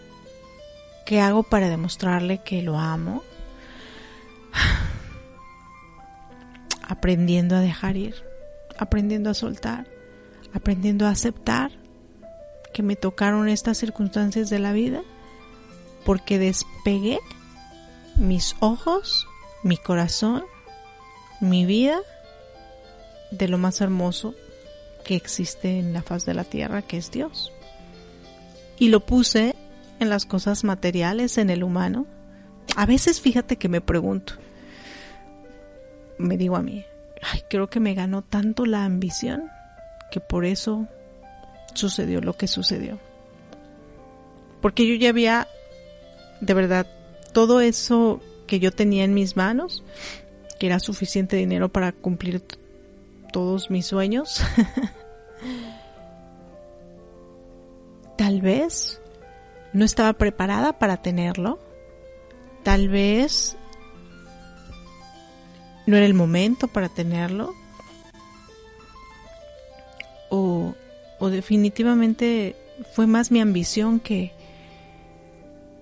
[1.05, 3.23] ¿qué hago para demostrarle que lo amo?
[6.89, 8.15] Aprendiendo a dejar ir,
[8.79, 9.87] aprendiendo a soltar,
[10.55, 11.73] aprendiendo a aceptar
[12.73, 15.03] que me tocaron estas circunstancias de la vida,
[16.05, 17.19] porque despegué
[18.17, 19.27] mis ojos,
[19.62, 20.45] mi corazón,
[21.41, 21.99] mi vida
[23.31, 24.35] de lo más hermoso
[25.05, 27.53] que existe en la faz de la tierra, que es Dios.
[28.79, 29.55] Y lo puse
[30.01, 32.07] en las cosas materiales, en el humano.
[32.77, 34.35] A veces fíjate que me pregunto,
[36.19, 36.85] me digo a mí,
[37.23, 39.51] ay, creo que me ganó tanto la ambición
[40.11, 40.87] que por eso
[41.75, 42.99] sucedió lo que sucedió.
[44.61, 45.47] Porque yo ya había,
[46.41, 46.87] de verdad,
[47.37, 49.84] todo eso que yo tenía en mis manos,
[50.59, 52.43] que era suficiente dinero para cumplir
[53.30, 54.41] todos mis sueños.
[58.16, 59.03] Tal vez
[59.74, 61.59] no estaba preparada para tenerlo.
[62.62, 63.59] Tal vez
[65.84, 67.53] no era el momento para tenerlo.
[70.30, 70.74] O,
[71.18, 72.57] o definitivamente
[72.95, 74.32] fue más mi ambición que,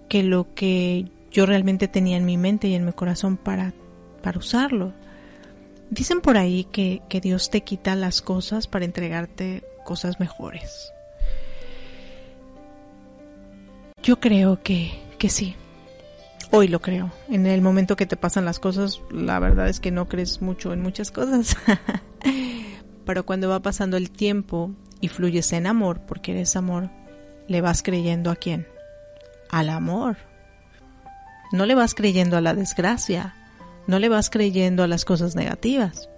[0.09, 3.75] que lo que yo realmente tenía en mi mente y en mi corazón para,
[4.23, 4.93] para usarlo.
[5.91, 10.93] Dicen por ahí que, que Dios te quita las cosas para entregarte cosas mejores.
[14.01, 15.57] Yo creo que, que sí.
[16.53, 17.11] Hoy lo creo.
[17.29, 20.73] En el momento que te pasan las cosas, la verdad es que no crees mucho
[20.73, 21.57] en muchas cosas.
[23.05, 24.71] Pero cuando va pasando el tiempo
[25.01, 26.91] y fluyes en amor, porque eres amor,
[27.49, 28.69] le vas creyendo a quién?
[29.51, 30.17] Al amor.
[31.55, 33.37] No le vas creyendo a la desgracia.
[33.87, 36.09] No le vas creyendo a las cosas negativas.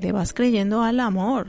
[0.00, 1.48] Le vas creyendo al amor.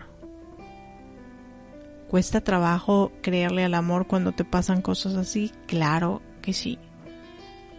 [2.09, 5.53] ¿Cuesta trabajo creerle al amor cuando te pasan cosas así?
[5.67, 6.79] Claro que sí.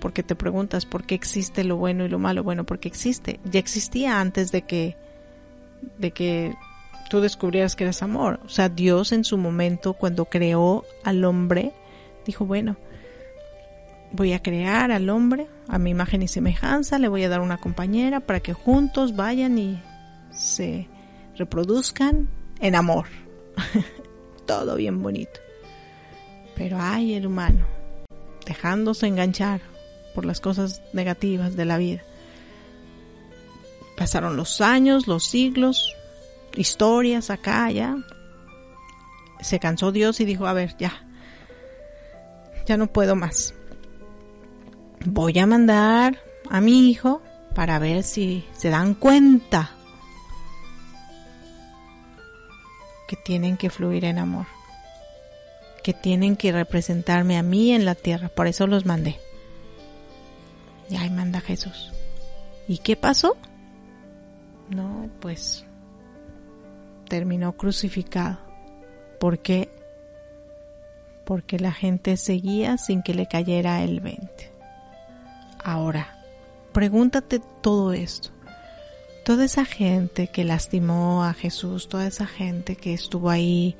[0.00, 2.42] Porque te preguntas por qué existe lo bueno y lo malo.
[2.42, 3.38] Bueno, porque existe.
[3.44, 4.96] Ya existía antes de que
[5.98, 6.54] de que
[7.10, 8.40] tú descubrieras que eres amor.
[8.46, 11.74] O sea, Dios en su momento, cuando creó al hombre,
[12.24, 12.78] dijo, bueno,
[14.14, 17.58] voy a crear al hombre a mi imagen y semejanza, le voy a dar una
[17.58, 19.82] compañera para que juntos vayan y
[20.30, 20.88] se
[21.36, 22.28] reproduzcan
[22.60, 23.06] en amor.
[24.46, 25.40] Todo bien bonito.
[26.54, 27.66] Pero hay el humano,
[28.46, 29.60] dejándose enganchar
[30.14, 32.02] por las cosas negativas de la vida.
[33.96, 35.96] Pasaron los años, los siglos,
[36.54, 37.96] historias acá, allá.
[39.40, 41.04] Se cansó Dios y dijo, a ver, ya,
[42.66, 43.54] ya no puedo más.
[45.06, 47.20] Voy a mandar a mi hijo
[47.54, 49.70] para ver si se dan cuenta
[53.06, 54.46] que tienen que fluir en amor,
[55.82, 59.20] que tienen que representarme a mí en la tierra, por eso los mandé.
[60.88, 61.92] Y ahí manda Jesús.
[62.66, 63.36] ¿Y qué pasó?
[64.70, 65.66] No, pues
[67.08, 68.38] terminó crucificado.
[69.20, 69.68] ¿Por qué?
[71.26, 74.53] Porque la gente seguía sin que le cayera el 20.
[75.64, 76.18] Ahora,
[76.72, 78.28] pregúntate todo esto.
[79.24, 83.74] Toda esa gente que lastimó a Jesús, toda esa gente que estuvo ahí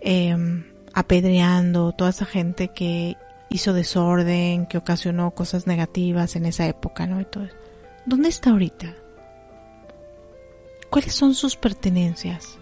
[0.00, 0.64] em,
[0.94, 3.18] apedreando, toda esa gente que
[3.50, 7.22] hizo desorden, que ocasionó cosas negativas en esa época, ¿no?
[8.06, 8.94] ¿Dónde está ahorita?
[10.88, 12.58] ¿Cuáles son sus pertenencias?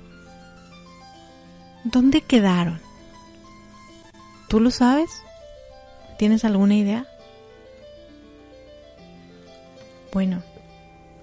[1.84, 2.80] ¿Dónde quedaron?
[4.48, 5.10] ¿Tú lo sabes?
[6.18, 7.06] ¿Tienes alguna idea?
[10.16, 10.42] Bueno,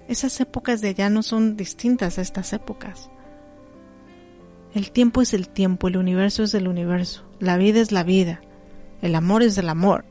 [0.06, 3.10] esas épocas de allá no son distintas a estas épocas.
[4.72, 8.40] El tiempo es el tiempo, el universo es el universo, la vida es la vida,
[9.02, 10.04] el amor es el amor.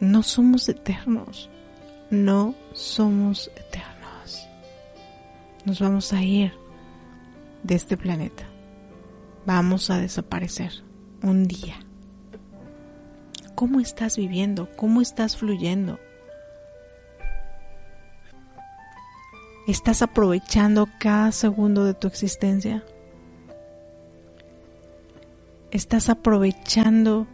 [0.00, 1.50] No somos eternos,
[2.10, 4.48] no somos eternos.
[5.66, 6.52] Nos vamos a ir
[7.62, 8.42] de este planeta.
[9.46, 10.82] Vamos a desaparecer
[11.22, 11.85] un día.
[13.56, 14.68] ¿Cómo estás viviendo?
[14.76, 15.98] ¿Cómo estás fluyendo?
[19.66, 22.84] ¿Estás aprovechando cada segundo de tu existencia?
[25.72, 27.26] ¿Estás aprovechando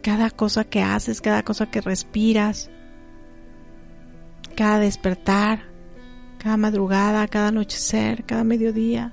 [0.00, 2.70] cada cosa que haces, cada cosa que respiras?
[4.58, 5.60] cada despertar,
[6.38, 9.12] cada madrugada, cada anochecer, cada mediodía.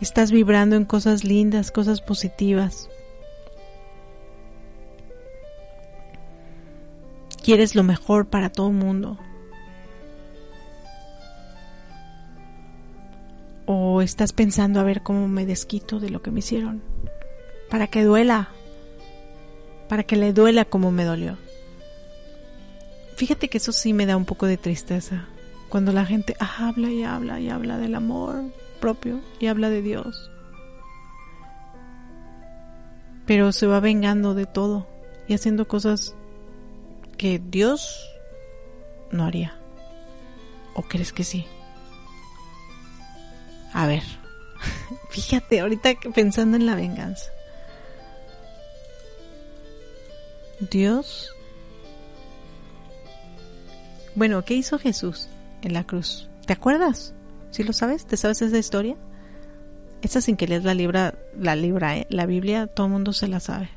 [0.00, 2.88] Estás vibrando en cosas lindas, cosas positivas.
[7.42, 9.18] Quieres lo mejor para todo el mundo.
[13.66, 16.82] O estás pensando a ver cómo me desquito de lo que me hicieron.
[17.68, 18.50] Para que duela
[19.90, 21.36] para que le duela como me dolió.
[23.16, 25.26] Fíjate que eso sí me da un poco de tristeza,
[25.68, 28.44] cuando la gente habla y habla y habla del amor
[28.80, 30.30] propio y habla de Dios.
[33.26, 34.88] Pero se va vengando de todo
[35.28, 36.16] y haciendo cosas
[37.16, 38.10] que Dios
[39.12, 39.54] no haría.
[40.74, 41.46] ¿O crees que sí?
[43.72, 44.02] A ver,
[45.10, 47.30] fíjate ahorita pensando en la venganza.
[50.70, 51.34] Dios.
[54.14, 55.28] Bueno, ¿qué hizo Jesús
[55.62, 56.28] en la cruz?
[56.46, 57.14] ¿Te acuerdas?
[57.50, 58.06] ¿Sí lo sabes?
[58.06, 58.96] ¿Te sabes esa historia?
[60.02, 62.06] Esa sin que leas la libra, la libra, ¿eh?
[62.08, 63.70] la Biblia, todo el mundo se la sabe.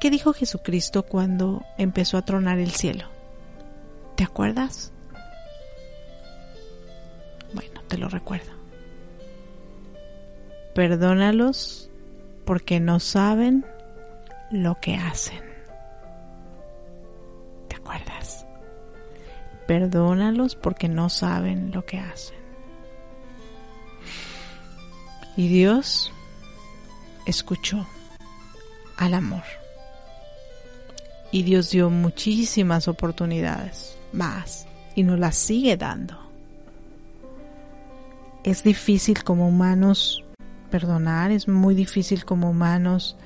[0.00, 3.04] ¿Qué dijo Jesucristo cuando empezó a tronar el cielo?
[4.16, 4.92] ¿Te acuerdas?
[7.54, 8.52] Bueno, te lo recuerdo.
[10.74, 11.90] Perdónalos
[12.44, 13.64] porque no saben
[14.50, 15.40] lo que hacen.
[17.68, 18.46] ¿Te acuerdas?
[19.66, 22.36] Perdónalos porque no saben lo que hacen.
[25.36, 26.12] Y Dios
[27.26, 27.86] escuchó
[28.96, 29.44] al amor.
[31.30, 36.18] Y Dios dio muchísimas oportunidades más y nos las sigue dando.
[38.44, 40.24] Es difícil como humanos
[40.70, 43.16] perdonar, es muy difícil como humanos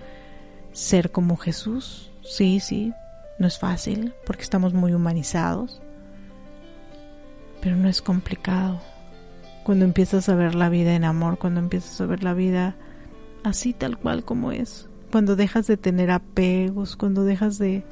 [0.73, 2.11] ser como Jesús.
[2.23, 2.93] Sí, sí,
[3.39, 5.81] no es fácil porque estamos muy humanizados,
[7.61, 8.81] pero no es complicado.
[9.65, 12.77] Cuando empiezas a ver la vida en amor, cuando empiezas a ver la vida
[13.43, 17.85] así tal cual como es, cuando dejas de tener apegos, cuando dejas de...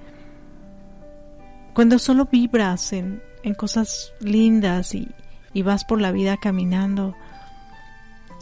[1.72, 5.08] cuando solo vibras en, en cosas lindas y,
[5.52, 7.14] y vas por la vida caminando,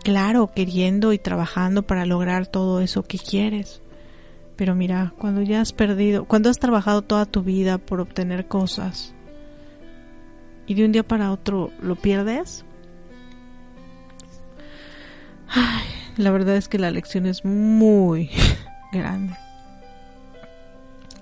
[0.03, 3.83] claro, queriendo y trabajando para lograr todo eso que quieres.
[4.57, 9.15] Pero mira, cuando ya has perdido, cuando has trabajado toda tu vida por obtener cosas
[10.73, 12.65] y de un día para otro lo pierdes,
[15.49, 15.85] ay,
[16.17, 18.31] la verdad es que la lección es muy
[18.93, 19.35] grande.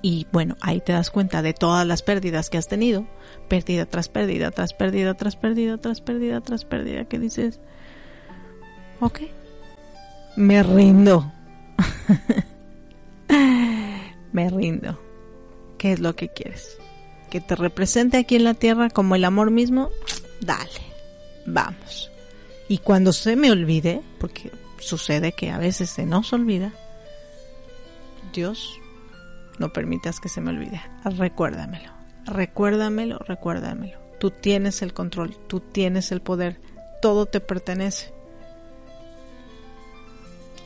[0.02, 3.08] Y bueno, ahí te das cuenta de todas las pérdidas que has tenido,
[3.48, 7.58] pérdida tras pérdida, tras pérdida, tras pérdida, tras pérdida, tras pérdida, que dices,
[9.00, 9.18] ok,
[10.36, 11.32] me rindo.
[14.32, 14.96] me rindo.
[15.76, 16.79] ¿Qué es lo que quieres?
[17.30, 19.90] ¿Que te represente aquí en la tierra como el amor mismo?
[20.40, 20.80] Dale,
[21.46, 22.10] vamos.
[22.68, 26.72] Y cuando se me olvide, porque sucede que a veces se nos olvida,
[28.32, 28.78] Dios,
[29.58, 30.82] no permitas que se me olvide.
[31.04, 31.92] Recuérdamelo,
[32.26, 33.98] recuérdamelo, recuérdamelo.
[34.18, 36.60] Tú tienes el control, tú tienes el poder,
[37.00, 38.12] todo te pertenece.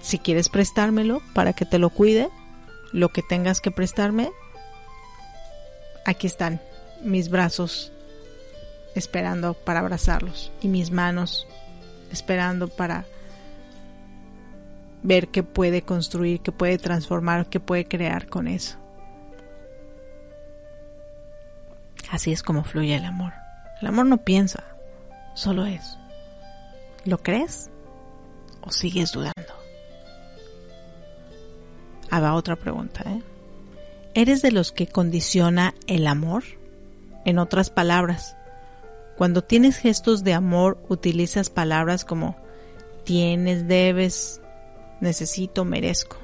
[0.02, 2.28] Si quieres prestármelo para que te lo cuide,
[2.92, 4.30] lo que tengas que prestarme,
[6.04, 6.60] aquí están
[7.02, 7.92] mis brazos
[8.94, 11.46] esperando para abrazarlos y mis manos
[12.10, 13.06] esperando para
[15.02, 18.78] ver qué puede construir, qué puede transformar, qué puede crear con eso.
[22.10, 23.32] Así es como fluye el amor.
[23.80, 24.64] El amor no piensa,
[25.34, 25.98] solo es.
[27.04, 27.70] ¿Lo crees
[28.62, 29.34] o sigues dudando?
[32.10, 33.02] Haga otra pregunta.
[33.06, 33.22] ¿eh?
[34.16, 36.44] ¿Eres de los que condiciona el amor?
[37.24, 38.36] En otras palabras,
[39.16, 42.36] cuando tienes gestos de amor utilizas palabras como
[43.02, 44.40] tienes, debes,
[45.00, 46.16] necesito, merezco.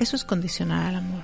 [0.00, 1.22] Eso es condicionar al amor.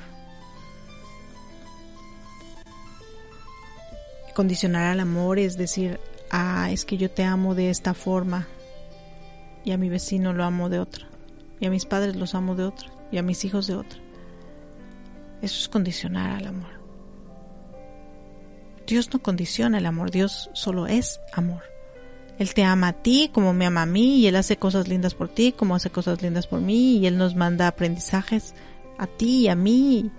[4.32, 5.98] Condicionar al amor es decir,
[6.30, 8.46] ah, es que yo te amo de esta forma
[9.64, 11.08] y a mi vecino lo amo de otra,
[11.58, 13.98] y a mis padres los amo de otra, y a mis hijos de otra.
[15.42, 16.78] Eso es condicionar al amor.
[18.86, 21.62] Dios no condiciona el amor, Dios solo es amor.
[22.38, 25.14] Él te ama a ti como me ama a mí y Él hace cosas lindas
[25.14, 28.54] por ti como hace cosas lindas por mí y Él nos manda aprendizajes
[28.96, 30.10] a ti y a mí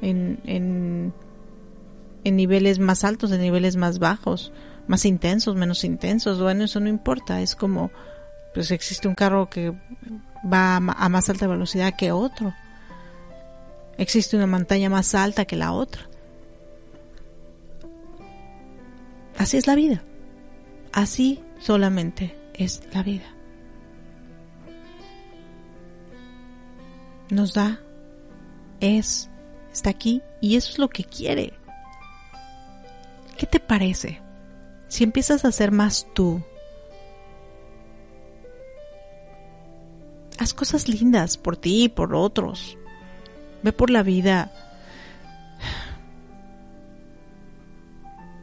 [0.00, 1.12] en, en,
[2.24, 4.52] en niveles más altos, en niveles más bajos,
[4.86, 6.40] más intensos, menos intensos.
[6.40, 7.90] Bueno, eso no importa, es como,
[8.54, 9.72] pues existe un carro que
[10.50, 12.54] va a más alta velocidad que otro.
[13.96, 16.08] Existe una montaña más alta que la otra.
[19.38, 20.02] Así es la vida.
[20.92, 23.24] Así solamente es la vida.
[27.30, 27.80] Nos da,
[28.80, 29.30] es,
[29.72, 31.52] está aquí y eso es lo que quiere.
[33.36, 34.20] ¿Qué te parece?
[34.88, 36.42] Si empiezas a ser más tú,
[40.38, 42.78] haz cosas lindas por ti y por otros.
[43.64, 44.52] Ve por la vida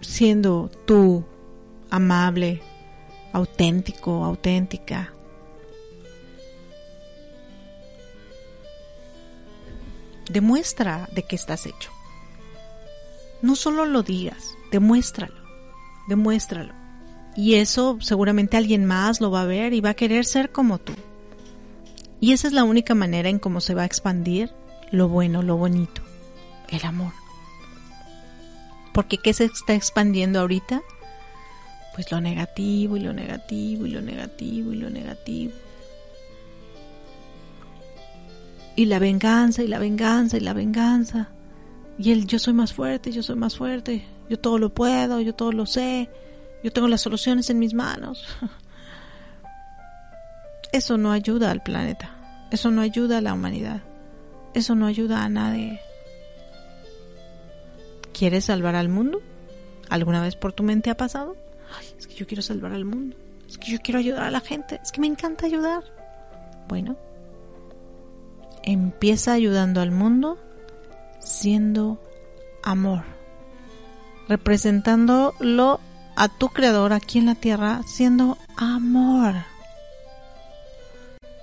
[0.02, 1.24] siendo tú
[1.92, 2.60] amable,
[3.32, 5.14] auténtico, auténtica.
[10.28, 11.92] Demuestra de qué estás hecho.
[13.44, 15.42] No solo lo digas, demuéstralo,
[16.08, 16.74] demuéstralo.
[17.36, 20.80] Y eso seguramente alguien más lo va a ver y va a querer ser como
[20.80, 20.94] tú.
[22.20, 24.52] Y esa es la única manera en cómo se va a expandir
[24.92, 26.02] lo bueno, lo bonito,
[26.70, 27.14] el amor.
[28.94, 30.82] Porque ¿qué se está expandiendo ahorita?
[31.94, 35.54] pues lo negativo y lo negativo y lo negativo y lo negativo.
[38.76, 41.30] Y la venganza y la venganza y la venganza.
[41.98, 45.36] Y el yo soy más fuerte, yo soy más fuerte, yo todo lo puedo, yo
[45.36, 46.10] todo lo sé,
[46.64, 48.26] yo tengo las soluciones en mis manos.
[50.72, 52.16] Eso no ayuda al planeta,
[52.50, 53.82] eso no ayuda a la humanidad,
[54.54, 55.80] eso no ayuda a nadie.
[58.14, 59.22] ¿Quieres salvar al mundo?
[59.90, 61.36] ¿Alguna vez por tu mente ha pasado?
[61.98, 63.16] es que yo quiero salvar al mundo.
[63.48, 65.84] es que yo quiero ayudar a la gente, es que me encanta ayudar.
[66.68, 66.98] Bueno,
[68.64, 70.38] empieza ayudando al mundo
[71.20, 72.00] siendo
[72.64, 73.04] amor,
[74.28, 75.80] representándolo
[76.16, 79.36] a tu creador aquí en la tierra siendo amor.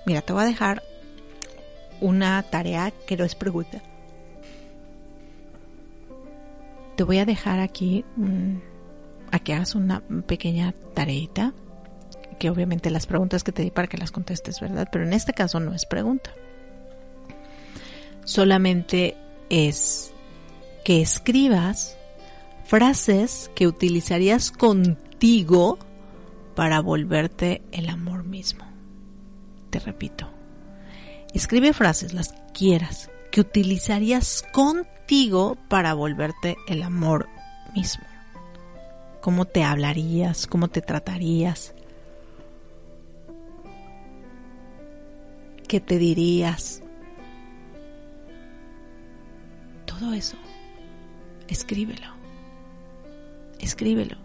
[0.05, 0.83] Mira, te voy a dejar
[2.01, 3.81] una tarea que no es pregunta.
[6.95, 8.57] Te voy a dejar aquí mm,
[9.31, 11.53] a que hagas una pequeña tareita,
[12.37, 14.87] que obviamente las preguntas que te di para que las contestes, ¿verdad?
[14.91, 16.31] Pero en este caso no es pregunta.
[18.25, 19.17] Solamente
[19.49, 20.13] es
[20.83, 21.97] que escribas
[22.65, 25.79] frases que utilizarías contigo
[26.55, 28.65] para volverte el amor mismo.
[29.69, 30.29] Te repito,
[31.33, 37.29] escribe frases, las quieras, que utilizarías contigo para volverte el amor
[37.75, 38.05] mismo.
[39.21, 40.47] ¿Cómo te hablarías?
[40.47, 41.73] ¿Cómo te tratarías?
[45.67, 46.81] ¿Qué te dirías?
[49.85, 50.37] Todo eso,
[51.47, 52.19] escríbelo
[53.59, 54.17] escríbelo.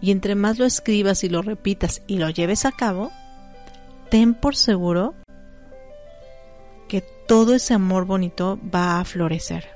[0.00, 3.10] Y entre más lo escribas y lo repitas y lo lleves a cabo,
[4.10, 5.14] ten por seguro
[7.26, 9.68] todo ese amor bonito va a florecer.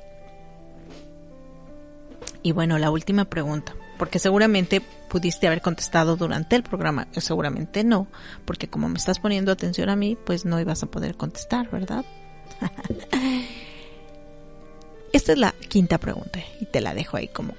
[2.43, 7.85] Y bueno, la última pregunta, porque seguramente pudiste haber contestado durante el programa, o seguramente
[7.85, 8.07] no,
[8.45, 12.05] porque como me estás poniendo atención a mí, pues no ibas a poder contestar, ¿verdad?
[15.13, 17.55] Esta es la quinta pregunta y te la dejo ahí como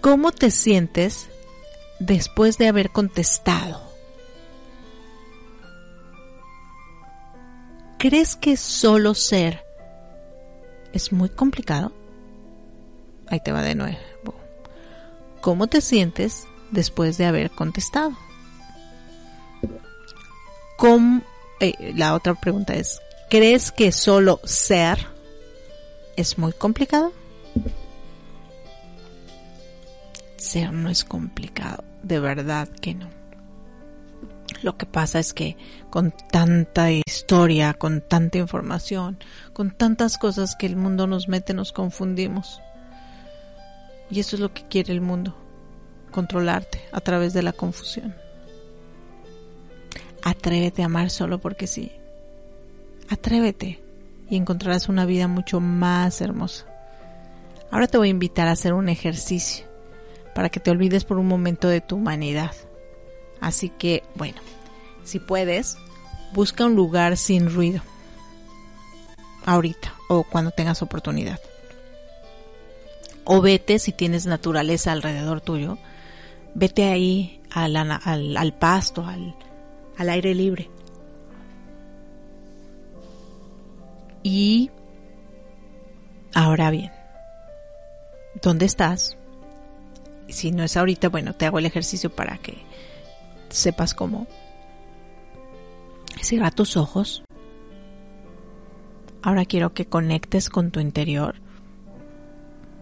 [0.00, 1.28] ¿Cómo te sientes
[1.98, 3.89] después de haber contestado?
[8.00, 9.62] ¿Crees que solo ser
[10.94, 11.92] es muy complicado?
[13.28, 13.98] Ahí te va de nuevo.
[15.42, 18.16] ¿Cómo te sientes después de haber contestado?
[21.60, 25.06] Eh, la otra pregunta es, ¿crees que solo ser
[26.16, 27.12] es muy complicado?
[30.38, 33.10] ser no es complicado, de verdad que no.
[34.62, 35.58] Lo que pasa es que
[35.90, 39.18] con tanta historia, con tanta información,
[39.52, 42.60] con tantas cosas que el mundo nos mete, nos confundimos.
[44.10, 45.36] Y eso es lo que quiere el mundo,
[46.10, 48.14] controlarte a través de la confusión.
[50.22, 51.92] Atrévete a amar solo porque sí.
[53.08, 53.80] Atrévete
[54.28, 56.66] y encontrarás una vida mucho más hermosa.
[57.70, 59.66] Ahora te voy a invitar a hacer un ejercicio
[60.34, 62.52] para que te olvides por un momento de tu humanidad.
[63.40, 64.40] Así que, bueno,
[65.04, 65.76] si puedes,
[66.32, 67.82] busca un lugar sin ruido.
[69.44, 71.40] Ahorita o cuando tengas oportunidad.
[73.24, 75.78] O vete si tienes naturaleza alrededor tuyo.
[76.54, 79.34] Vete ahí al, al, pasto, al,
[79.96, 80.68] al aire libre.
[84.22, 84.70] Y
[86.34, 86.92] ahora bien,
[88.42, 89.16] ¿dónde estás?
[90.32, 92.58] si no es ahorita, bueno, te hago el ejercicio para que
[93.48, 94.26] sepas cómo.
[96.20, 97.22] Cierra tus ojos.
[99.22, 101.36] Ahora quiero que conectes con tu interior.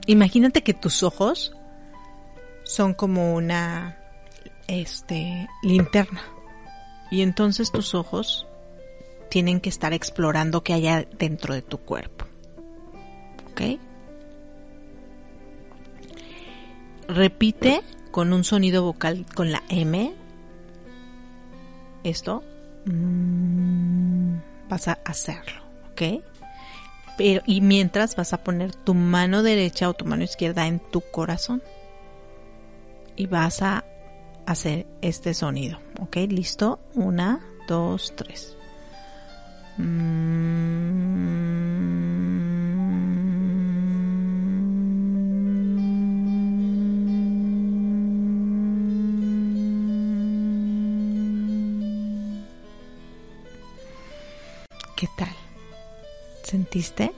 [0.07, 1.53] Imagínate que tus ojos
[2.65, 3.99] son como una
[4.67, 6.23] este linterna.
[7.11, 8.47] Y entonces tus ojos
[9.31, 12.27] tienen que estar explorando qué hay dentro de tu cuerpo.
[13.51, 13.79] ¿Ok?
[17.09, 20.13] repite con un sonido vocal con la M.
[22.05, 22.45] Esto.
[22.89, 25.63] Mm, vas a hacerlo,
[25.93, 26.25] ¿ok?
[27.17, 31.03] Pero, y mientras vas a poner tu mano derecha o tu mano izquierda en tu
[31.03, 31.63] corazón.
[33.17, 33.85] Y vas a
[34.47, 36.17] hacer este sonido, ¿ok?
[36.29, 36.79] ¿Listo?
[36.95, 38.57] Una, dos, tres.
[39.77, 40.99] Mm.
[54.99, 55.33] ¿Qué tal?
[56.43, 57.13] ¿Sentiste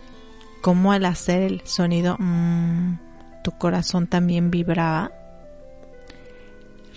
[0.60, 2.98] cómo al hacer el sonido mmm,
[3.42, 5.12] tu corazón también vibraba?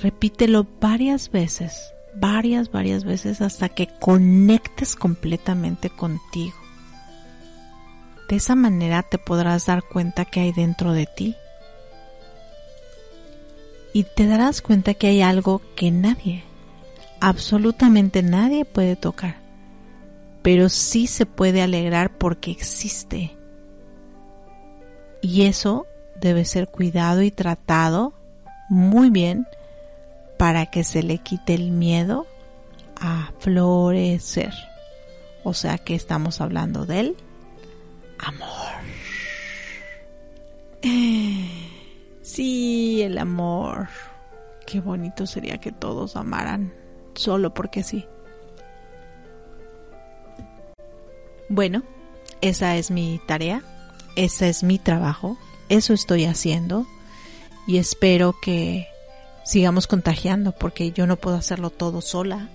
[0.01, 6.57] Repítelo varias veces, varias, varias veces hasta que conectes completamente contigo.
[8.27, 11.37] De esa manera te podrás dar cuenta que hay dentro de ti.
[13.93, 16.43] Y te darás cuenta que hay algo que nadie,
[17.21, 19.42] absolutamente nadie puede tocar
[20.43, 23.35] pero sí se puede alegrar porque existe.
[25.21, 25.87] Y eso
[26.19, 28.13] debe ser cuidado y tratado
[28.69, 29.47] muy bien
[30.37, 32.27] para que se le quite el miedo
[32.99, 34.53] a florecer.
[35.43, 37.15] O sea que estamos hablando del
[38.19, 38.73] amor.
[42.23, 43.89] Sí, el amor.
[44.65, 46.73] Qué bonito sería que todos amaran
[47.15, 48.07] solo porque sí.
[51.55, 51.83] Bueno,
[52.41, 53.61] esa es mi tarea,
[54.15, 55.37] ese es mi trabajo,
[55.69, 56.87] eso estoy haciendo
[57.67, 58.87] y espero que
[59.45, 62.49] sigamos contagiando porque yo no puedo hacerlo todo sola,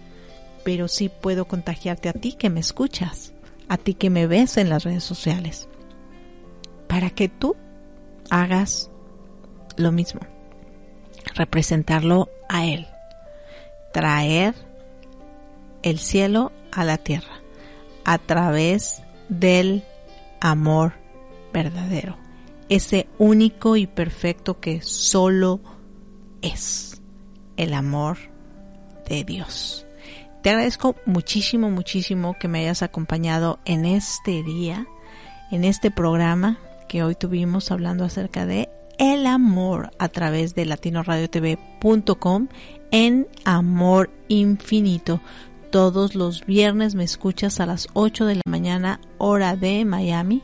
[0.64, 3.32] pero sí puedo contagiarte a ti que me escuchas,
[3.68, 5.68] a ti que me ves en las redes sociales,
[6.88, 7.54] para que tú
[8.30, 8.90] hagas
[9.76, 10.22] lo mismo,
[11.36, 12.88] representarlo a Él,
[13.92, 14.56] traer
[15.84, 17.37] el cielo a la tierra
[18.08, 19.84] a través del
[20.40, 20.94] amor
[21.52, 22.16] verdadero,
[22.70, 25.60] ese único y perfecto que solo
[26.40, 27.02] es
[27.58, 28.16] el amor
[29.06, 29.86] de Dios.
[30.42, 34.86] Te agradezco muchísimo, muchísimo que me hayas acompañado en este día,
[35.50, 42.48] en este programa que hoy tuvimos hablando acerca de el amor a través de latinoradiotv.com
[42.90, 45.20] en Amor Infinito.
[45.70, 50.42] Todos los viernes me escuchas a las 8 de la mañana, hora de Miami.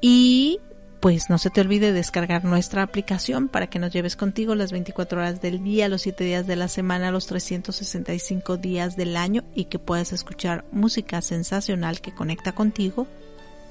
[0.00, 0.60] Y
[1.00, 5.20] pues no se te olvide descargar nuestra aplicación para que nos lleves contigo las 24
[5.20, 9.66] horas del día, los 7 días de la semana, los 365 días del año y
[9.66, 13.06] que puedas escuchar música sensacional que conecta contigo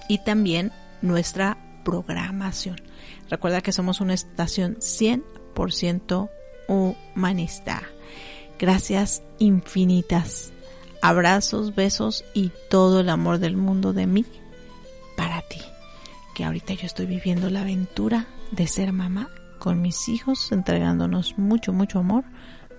[0.07, 2.78] y también nuestra programación.
[3.30, 6.30] Recuerda que somos una estación 100%
[6.68, 7.84] humanista.
[8.58, 10.51] Gracias infinitas.
[11.01, 14.26] Abrazos, besos y todo el amor del mundo de mí
[15.18, 15.62] para ti.
[16.34, 19.30] Que ahorita yo estoy viviendo la aventura de ser mamá
[19.60, 22.24] con mis hijos, entregándonos mucho, mucho amor,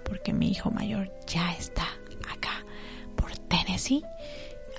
[0.04, 1.86] porque mi hijo mayor ya está
[2.32, 2.64] acá
[3.16, 4.02] por Tennessee,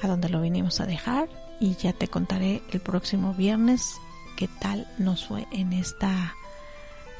[0.01, 1.27] a donde lo vinimos a dejar
[1.59, 3.95] y ya te contaré el próximo viernes
[4.35, 6.35] qué tal nos fue en esta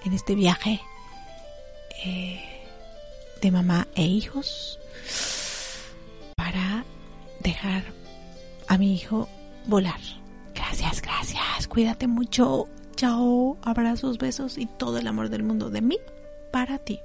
[0.06, 0.80] en este viaje
[2.06, 2.57] eh,
[3.42, 4.80] de mamá e hijos
[6.36, 6.86] para
[7.40, 7.84] dejar
[8.68, 9.28] a mi hijo
[9.66, 10.00] volar.
[10.54, 11.68] Gracias, gracias.
[11.68, 12.68] Cuídate mucho.
[12.96, 13.58] Chao.
[13.62, 15.98] Abrazos, besos y todo el amor del mundo de mí
[16.52, 17.00] para ti.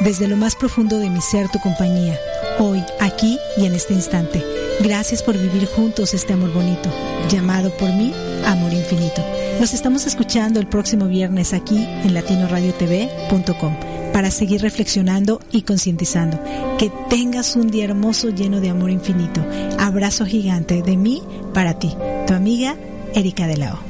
[0.00, 2.18] Desde lo más profundo de mi ser tu compañía,
[2.58, 4.44] hoy, aquí y en este instante.
[4.80, 6.90] Gracias por vivir juntos este amor bonito,
[7.28, 8.12] llamado por mí
[8.44, 9.24] Amor Infinito.
[9.58, 13.74] Nos estamos escuchando el próximo viernes aquí en latinoradiotv.com
[14.12, 16.38] para seguir reflexionando y concientizando.
[16.78, 19.44] Que tengas un día hermoso lleno de amor infinito.
[19.78, 21.22] Abrazo gigante de mí
[21.54, 21.94] para ti,
[22.26, 22.76] tu amiga
[23.14, 23.89] Erika de Lao.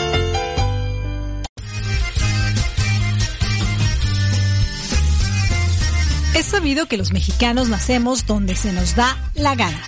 [6.51, 9.81] Sabido que los mexicanos nacemos donde se nos da la gana.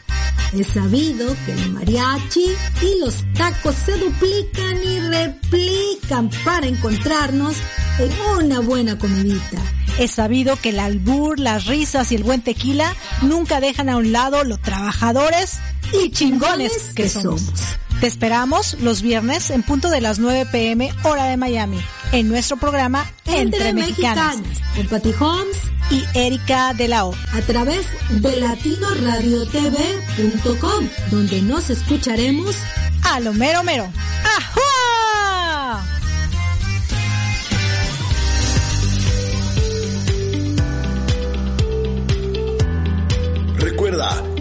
[0.53, 2.45] Es sabido que el mariachi
[2.82, 7.57] y los tacos se duplican y replican para encontrarnos
[7.99, 9.57] en una buena comidita.
[9.99, 14.14] Es sabido que el albur, las risas y el buen tequila nunca dejan a un
[14.14, 15.57] lado los trabajadores
[15.91, 17.51] y chingones que somos.
[17.99, 21.82] Te esperamos los viernes en punto de las 9 pm hora de Miami
[22.14, 24.38] en nuestro programa Entre, Mexicanas,
[24.76, 32.55] con Patty Holmes y Erika de la O a través de latinoradiotv.com donde nos escucharemos
[33.03, 33.91] a lo mero mero.
[34.38, 34.52] ¡Ajua!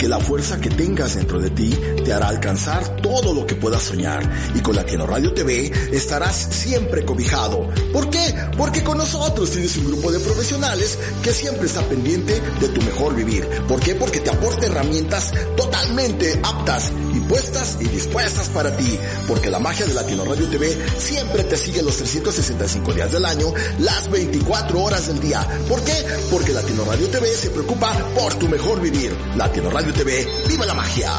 [0.03, 3.84] Porque la fuerza que tengas dentro de ti te hará alcanzar todo lo que puedas
[3.84, 4.28] soñar.
[4.53, 7.68] Y con Latino Radio TV estarás siempre cobijado.
[7.92, 8.34] ¿Por qué?
[8.59, 13.14] Porque con nosotros tienes un grupo de profesionales que siempre está pendiente de tu mejor
[13.14, 13.46] vivir.
[13.68, 13.94] ¿Por qué?
[13.94, 18.98] Porque te aporta herramientas totalmente aptas y puestas y dispuestas para ti.
[19.28, 23.55] Porque la magia de Latino Radio TV siempre te sigue los 365 días del año,
[23.78, 25.46] las 24 horas del día.
[25.68, 25.94] ¿Por qué?
[26.28, 29.16] Porque Latino Radio TV se preocupa por tu mejor vivir.
[29.36, 31.11] Latino TV, viva la magia.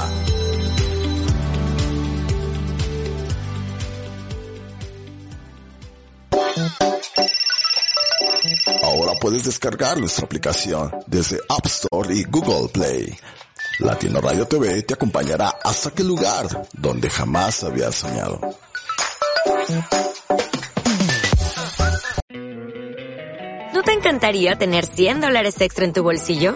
[8.84, 13.16] Ahora puedes descargar nuestra aplicación desde App Store y Google Play.
[13.80, 18.40] Latino Radio TV te acompañará hasta aquel lugar donde jamás habías soñado.
[23.74, 26.56] ¿No te encantaría tener 100 dólares extra en tu bolsillo?